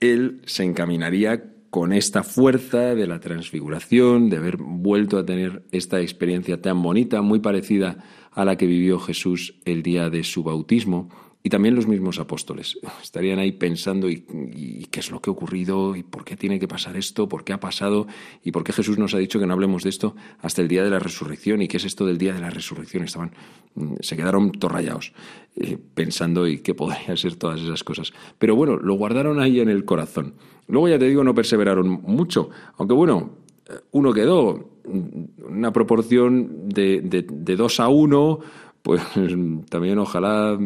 Él 0.00 0.40
se 0.46 0.64
encaminaría 0.64 1.52
con 1.70 1.92
esta 1.92 2.24
fuerza 2.24 2.96
de 2.96 3.06
la 3.06 3.20
transfiguración, 3.20 4.28
de 4.28 4.38
haber 4.38 4.56
vuelto 4.56 5.18
a 5.18 5.24
tener 5.24 5.62
esta 5.70 6.00
experiencia 6.00 6.60
tan 6.60 6.82
bonita, 6.82 7.22
muy 7.22 7.38
parecida 7.38 8.04
a 8.32 8.44
la 8.44 8.56
que 8.56 8.66
vivió 8.66 8.98
Jesús 8.98 9.54
el 9.64 9.82
día 9.82 10.10
de 10.10 10.24
su 10.24 10.42
bautismo, 10.42 11.08
y 11.42 11.48
también 11.48 11.74
los 11.74 11.86
mismos 11.86 12.18
apóstoles 12.18 12.78
estarían 13.02 13.38
ahí 13.38 13.52
pensando 13.52 14.10
y, 14.10 14.86
qué 14.90 15.00
es 15.00 15.10
lo 15.10 15.20
que 15.20 15.30
ha 15.30 15.32
ocurrido 15.32 15.96
y 15.96 16.02
por 16.02 16.24
qué 16.24 16.36
tiene 16.36 16.58
que 16.58 16.68
pasar 16.68 16.96
esto, 16.96 17.28
por 17.28 17.44
qué 17.44 17.52
ha 17.52 17.60
pasado 17.60 18.06
y 18.44 18.52
por 18.52 18.62
qué 18.64 18.72
Jesús 18.72 18.98
nos 18.98 19.14
ha 19.14 19.18
dicho 19.18 19.38
que 19.38 19.46
no 19.46 19.54
hablemos 19.54 19.82
de 19.82 19.90
esto 19.90 20.14
hasta 20.40 20.60
el 20.60 20.68
día 20.68 20.84
de 20.84 20.90
la 20.90 20.98
resurrección 20.98 21.62
y 21.62 21.68
qué 21.68 21.78
es 21.78 21.84
esto 21.84 22.04
del 22.04 22.18
día 22.18 22.34
de 22.34 22.40
la 22.40 22.50
resurrección. 22.50 23.04
Estaban, 23.04 23.32
mm, 23.74 23.94
se 24.00 24.16
quedaron 24.16 24.52
torrayados 24.52 25.12
eh, 25.56 25.78
pensando 25.94 26.46
y 26.46 26.58
qué 26.58 26.74
podría 26.74 27.16
ser 27.16 27.36
todas 27.36 27.60
esas 27.60 27.84
cosas. 27.84 28.12
Pero 28.38 28.54
bueno, 28.54 28.76
lo 28.76 28.94
guardaron 28.94 29.40
ahí 29.40 29.60
en 29.60 29.70
el 29.70 29.84
corazón. 29.84 30.34
Luego 30.68 30.88
ya 30.88 30.98
te 30.98 31.08
digo, 31.08 31.24
no 31.24 31.34
perseveraron 31.34 31.88
mucho, 32.02 32.50
aunque 32.76 32.94
bueno, 32.94 33.30
eh, 33.68 33.74
uno 33.92 34.12
quedó, 34.12 34.72
mm, 34.84 35.44
una 35.48 35.72
proporción 35.72 36.68
de, 36.68 37.00
de 37.00 37.56
dos 37.56 37.80
a 37.80 37.88
uno 37.88 38.40
pues 38.82 39.02
también 39.68 39.98
ojalá 39.98 40.58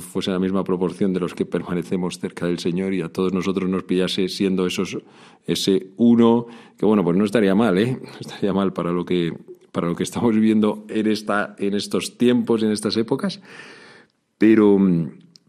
fuese 0.00 0.30
la 0.30 0.38
misma 0.38 0.64
proporción 0.64 1.12
de 1.12 1.20
los 1.20 1.34
que 1.34 1.46
permanecemos 1.46 2.18
cerca 2.18 2.46
del 2.46 2.58
Señor 2.58 2.94
y 2.94 3.02
a 3.02 3.08
todos 3.08 3.32
nosotros 3.32 3.68
nos 3.68 3.84
pillase 3.84 4.28
siendo 4.28 4.66
esos 4.66 4.98
ese 5.46 5.88
uno, 5.96 6.46
que 6.76 6.86
bueno, 6.86 7.04
pues 7.04 7.16
no 7.16 7.24
estaría 7.24 7.54
mal, 7.54 7.78
¿eh? 7.78 7.98
Estaría 8.20 8.52
mal 8.52 8.72
para 8.72 8.92
lo 8.92 9.04
que 9.04 9.32
para 9.72 9.88
lo 9.88 9.94
que 9.94 10.04
estamos 10.04 10.34
viviendo 10.34 10.86
en 10.88 11.06
esta 11.06 11.54
en 11.58 11.74
estos 11.74 12.16
tiempos, 12.16 12.62
en 12.62 12.72
estas 12.72 12.96
épocas. 12.96 13.40
Pero 14.38 14.78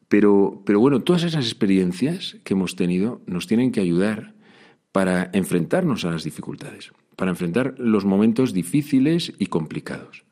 pero 0.07 0.61
pero 0.65 0.79
bueno, 0.79 1.01
todas 1.01 1.23
esas 1.23 1.45
experiencias 1.45 2.37
que 2.43 2.53
hemos 2.53 2.75
tenido 2.75 3.21
nos 3.25 3.47
tienen 3.47 3.71
que 3.71 3.79
ayudar 3.79 4.33
para 4.91 5.29
enfrentarnos 5.33 6.05
a 6.05 6.11
las 6.11 6.23
dificultades, 6.23 6.91
para 7.15 7.31
enfrentar 7.31 7.75
los 7.77 8.05
momentos 8.05 8.53
difíciles 8.53 9.33
y 9.37 9.47
complicados. 9.47 10.26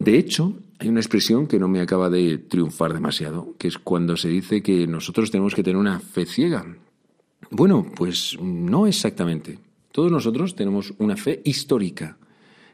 De 0.00 0.16
hecho, 0.16 0.54
hay 0.78 0.88
una 0.88 1.00
expresión 1.00 1.46
que 1.46 1.58
no 1.58 1.68
me 1.68 1.82
acaba 1.82 2.08
de 2.08 2.38
triunfar 2.38 2.94
demasiado, 2.94 3.54
que 3.58 3.68
es 3.68 3.76
cuando 3.76 4.16
se 4.16 4.30
dice 4.30 4.62
que 4.62 4.86
nosotros 4.86 5.30
tenemos 5.30 5.54
que 5.54 5.62
tener 5.62 5.76
una 5.76 6.00
fe 6.00 6.24
ciega. 6.24 6.64
Bueno, 7.50 7.86
pues 7.94 8.38
no 8.40 8.86
exactamente. 8.86 9.58
Todos 9.92 10.10
nosotros 10.10 10.56
tenemos 10.56 10.94
una 10.96 11.18
fe 11.18 11.42
histórica, 11.44 12.16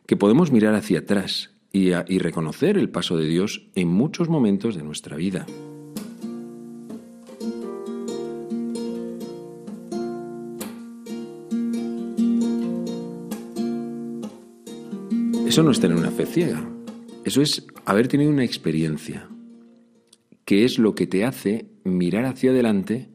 que 0.06 0.16
podemos 0.16 0.52
mirar 0.52 0.76
hacia 0.76 1.00
atrás 1.00 1.50
y, 1.72 1.90
reconocer 2.18 2.78
el 2.78 2.90
paso 2.90 3.16
de 3.16 3.26
Dios 3.26 3.66
en 3.74 3.88
muchos 3.88 4.28
momentos 4.28 4.76
de 4.76 4.84
nuestra 4.84 5.16
vida. 5.16 5.46
Eso 15.44 15.64
no 15.64 15.72
es 15.72 15.80
tener 15.80 15.96
una 15.96 16.12
fe 16.12 16.24
ciega. 16.24 16.64
Eso 17.26 17.42
es 17.42 17.66
haber 17.84 18.06
tenido 18.06 18.30
una 18.30 18.44
experiencia, 18.44 19.28
que 20.44 20.64
es 20.64 20.78
lo 20.78 20.94
que 20.94 21.08
te 21.08 21.24
hace 21.24 21.66
mirar 21.82 22.24
hacia 22.24 22.52
adelante 22.52 23.08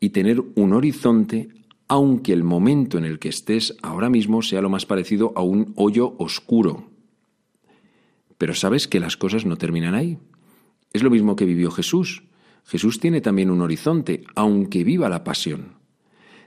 y 0.00 0.10
tener 0.10 0.42
un 0.56 0.72
horizonte, 0.72 1.48
aunque 1.86 2.32
el 2.32 2.42
momento 2.42 2.98
en 2.98 3.04
el 3.04 3.20
que 3.20 3.28
estés 3.28 3.76
ahora 3.80 4.10
mismo 4.10 4.42
sea 4.42 4.62
lo 4.62 4.68
más 4.68 4.84
parecido 4.84 5.32
a 5.36 5.42
un 5.42 5.74
hoyo 5.76 6.16
oscuro. 6.18 6.90
Pero 8.36 8.52
sabes 8.52 8.88
que 8.88 8.98
las 8.98 9.16
cosas 9.16 9.46
no 9.46 9.56
terminan 9.56 9.94
ahí. 9.94 10.18
Es 10.92 11.04
lo 11.04 11.10
mismo 11.10 11.36
que 11.36 11.44
vivió 11.44 11.70
Jesús. 11.70 12.24
Jesús 12.64 12.98
tiene 12.98 13.20
también 13.20 13.48
un 13.48 13.60
horizonte, 13.60 14.24
aunque 14.34 14.82
viva 14.82 15.08
la 15.08 15.22
pasión. 15.22 15.76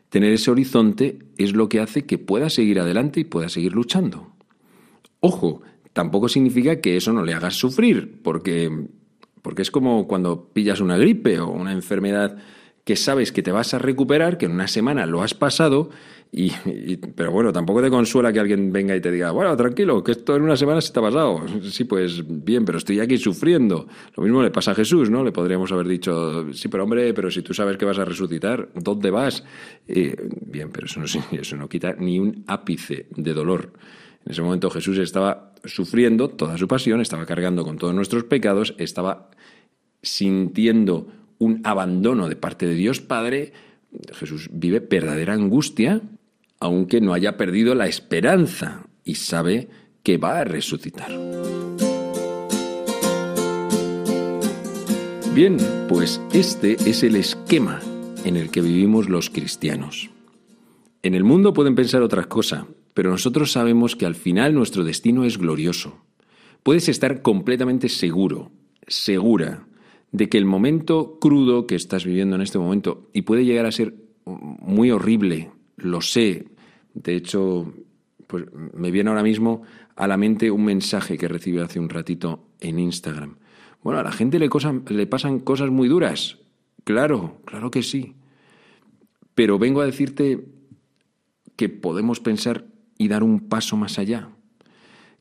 Tener 0.09 0.33
ese 0.33 0.51
horizonte 0.51 1.19
es 1.37 1.53
lo 1.53 1.69
que 1.69 1.79
hace 1.79 2.05
que 2.05 2.17
pueda 2.17 2.49
seguir 2.49 2.77
adelante 2.81 3.21
y 3.21 3.23
pueda 3.23 3.47
seguir 3.47 3.71
luchando. 3.71 4.35
Ojo, 5.21 5.61
tampoco 5.95 6.27
significa 6.27 6.81
que 6.81 6.97
eso 6.97 7.13
no 7.13 7.23
le 7.23 7.33
hagas 7.33 7.55
sufrir, 7.55 8.19
porque, 8.21 8.69
porque 9.41 9.61
es 9.61 9.71
como 9.71 10.09
cuando 10.09 10.49
pillas 10.51 10.81
una 10.81 10.97
gripe 10.97 11.39
o 11.39 11.49
una 11.49 11.71
enfermedad 11.71 12.35
que 12.83 12.97
sabes 12.97 13.31
que 13.31 13.41
te 13.41 13.53
vas 13.53 13.73
a 13.73 13.79
recuperar, 13.79 14.37
que 14.37 14.45
en 14.45 14.51
una 14.51 14.67
semana 14.67 15.05
lo 15.05 15.23
has 15.23 15.33
pasado, 15.33 15.89
y, 16.33 16.51
pero 17.15 17.31
bueno, 17.31 17.53
tampoco 17.53 17.81
te 17.81 17.89
consuela 17.89 18.33
que 18.33 18.41
alguien 18.41 18.73
venga 18.73 18.93
y 18.93 18.99
te 18.99 19.09
diga, 19.09 19.31
bueno, 19.31 19.55
tranquilo, 19.55 20.03
que 20.03 20.11
esto 20.11 20.35
en 20.35 20.41
una 20.41 20.57
semana 20.57 20.81
se 20.81 20.91
te 20.91 20.99
ha 20.99 21.01
pasado. 21.01 21.45
Sí, 21.63 21.85
pues 21.85 22.21
bien, 22.27 22.65
pero 22.65 22.77
estoy 22.77 22.99
aquí 22.99 23.17
sufriendo. 23.17 23.87
Lo 24.17 24.23
mismo 24.23 24.43
le 24.43 24.51
pasa 24.51 24.71
a 24.71 24.75
Jesús, 24.75 25.09
¿no? 25.09 25.23
Le 25.23 25.31
podríamos 25.31 25.71
haber 25.71 25.87
dicho, 25.87 26.51
sí, 26.51 26.67
pero 26.67 26.83
hombre, 26.83 27.13
pero 27.13 27.31
si 27.31 27.41
tú 27.41 27.53
sabes 27.53 27.77
que 27.77 27.85
vas 27.85 27.99
a 27.99 28.03
resucitar, 28.03 28.67
¿dónde 28.75 29.11
vas? 29.11 29.45
bien, 29.87 30.71
pero 30.73 30.87
eso 30.87 30.99
no, 30.99 31.05
eso 31.39 31.55
no 31.55 31.69
quita 31.69 31.95
ni 31.97 32.19
un 32.19 32.43
ápice 32.47 33.07
de 33.15 33.33
dolor. 33.33 33.71
En 34.25 34.31
ese 34.31 34.41
momento 34.41 34.71
Jesús 34.71 34.97
estaba 34.97 35.53
sufriendo 35.63 36.29
toda 36.29 36.57
su 36.57 36.67
pasión, 36.67 36.99
estaba 36.99 37.27
cargando 37.27 37.63
con 37.63 37.77
todos 37.77 37.93
nuestros 37.93 38.23
pecados, 38.23 38.73
estaba 38.79 39.29
sintiendo 40.01 41.07
un 41.37 41.61
abandono 41.63 42.27
de 42.27 42.35
parte 42.35 42.65
de 42.65 42.73
Dios 42.73 43.01
Padre. 43.01 43.53
Jesús 44.13 44.49
vive 44.51 44.79
verdadera 44.79 45.33
angustia, 45.33 46.01
aunque 46.59 47.01
no 47.01 47.13
haya 47.13 47.37
perdido 47.37 47.75
la 47.75 47.87
esperanza 47.87 48.87
y 49.03 49.15
sabe 49.15 49.69
que 50.01 50.17
va 50.17 50.39
a 50.39 50.43
resucitar. 50.43 51.11
Bien, 55.35 55.57
pues 55.87 56.19
este 56.33 56.73
es 56.89 57.03
el 57.03 57.15
esquema 57.15 57.79
en 58.23 58.37
el 58.37 58.49
que 58.49 58.61
vivimos 58.61 59.07
los 59.07 59.29
cristianos. 59.29 60.09
En 61.03 61.13
el 61.13 61.23
mundo 61.23 61.53
pueden 61.53 61.75
pensar 61.75 62.01
otra 62.01 62.23
cosa, 62.23 62.67
pero 62.95 63.11
nosotros 63.11 63.51
sabemos 63.51 63.97
que 63.97 64.05
al 64.05 64.15
final 64.15 64.55
nuestro 64.55 64.85
destino 64.85 65.25
es 65.25 65.37
glorioso. 65.37 65.97
Puedes 66.63 66.87
estar 66.87 67.21
completamente 67.21 67.89
seguro, 67.89 68.51
segura, 68.87 69.67
de 70.13 70.29
que 70.29 70.37
el 70.37 70.45
momento 70.45 71.19
crudo 71.19 71.67
que 71.67 71.75
estás 71.75 72.05
viviendo 72.05 72.37
en 72.37 72.41
este 72.41 72.57
momento, 72.57 73.09
y 73.11 73.23
puede 73.23 73.43
llegar 73.43 73.65
a 73.65 73.73
ser 73.73 73.95
muy 74.23 74.91
horrible, 74.91 75.51
lo 75.75 75.99
sé, 75.99 76.47
de 76.93 77.17
hecho, 77.17 77.73
pues 78.27 78.45
me 78.73 78.91
viene 78.91 79.09
ahora 79.09 79.23
mismo 79.23 79.63
a 79.97 80.07
la 80.07 80.15
mente 80.15 80.49
un 80.49 80.63
mensaje 80.63 81.17
que 81.17 81.27
recibí 81.27 81.59
hace 81.59 81.81
un 81.81 81.89
ratito 81.89 82.47
en 82.61 82.79
Instagram. 82.79 83.35
Bueno, 83.83 83.99
a 83.99 84.03
la 84.03 84.13
gente 84.13 84.39
le, 84.39 84.49
le 84.87 85.07
pasan 85.07 85.39
cosas 85.41 85.69
muy 85.69 85.89
duras, 85.89 86.37
claro, 86.85 87.41
claro 87.43 87.71
que 87.71 87.83
sí, 87.83 88.15
pero 89.35 89.59
vengo 89.59 89.81
a 89.81 89.85
decirte 89.85 90.45
que 91.57 91.67
podemos 91.67 92.21
pensar 92.21 92.73
y 92.97 93.07
dar 93.07 93.23
un 93.23 93.41
paso 93.41 93.77
más 93.77 93.99
allá. 93.99 94.29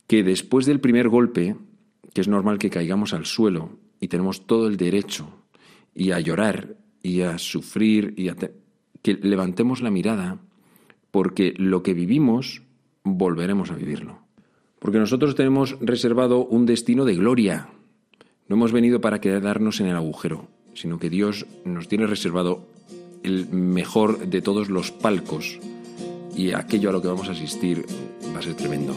Que 0.06 0.22
después 0.22 0.66
del 0.66 0.80
primer 0.80 1.08
golpe, 1.08 1.56
que 2.12 2.20
es 2.20 2.28
normal 2.28 2.58
que 2.58 2.70
caigamos 2.70 3.14
al 3.14 3.26
suelo 3.26 3.78
y 4.00 4.08
tenemos 4.08 4.46
todo 4.46 4.66
el 4.68 4.76
derecho 4.76 5.28
y 5.94 6.12
a 6.12 6.20
llorar 6.20 6.76
y 7.02 7.22
a 7.22 7.38
sufrir 7.38 8.14
y 8.16 8.28
a 8.28 8.36
que 9.02 9.14
levantemos 9.14 9.82
la 9.82 9.90
mirada 9.90 10.38
porque 11.10 11.54
lo 11.56 11.82
que 11.82 11.94
vivimos 11.94 12.62
volveremos 13.02 13.70
a 13.70 13.76
vivirlo. 13.76 14.18
Porque 14.78 14.98
nosotros 14.98 15.34
tenemos 15.34 15.76
reservado 15.80 16.44
un 16.44 16.66
destino 16.66 17.04
de 17.04 17.14
gloria. 17.14 17.68
No 18.48 18.56
hemos 18.56 18.72
venido 18.72 19.00
para 19.00 19.20
quedarnos 19.20 19.80
en 19.80 19.86
el 19.86 19.96
agujero, 19.96 20.48
sino 20.74 20.98
que 20.98 21.10
Dios 21.10 21.46
nos 21.64 21.88
tiene 21.88 22.06
reservado 22.06 22.66
el 23.22 23.48
mejor 23.48 24.26
de 24.26 24.42
todos 24.42 24.68
los 24.68 24.90
palcos 24.90 25.58
y 26.36 26.52
aquello 26.52 26.90
a 26.90 26.92
lo 26.92 27.02
que 27.02 27.08
vamos 27.08 27.28
a 27.28 27.32
asistir 27.32 27.86
va 28.34 28.40
a 28.40 28.42
ser 28.42 28.54
tremendo. 28.54 28.94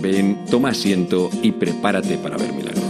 Ven, 0.00 0.44
toma 0.50 0.70
asiento 0.70 1.30
y 1.42 1.52
prepárate 1.52 2.16
para 2.16 2.36
ver 2.36 2.52
milagros. 2.52 2.89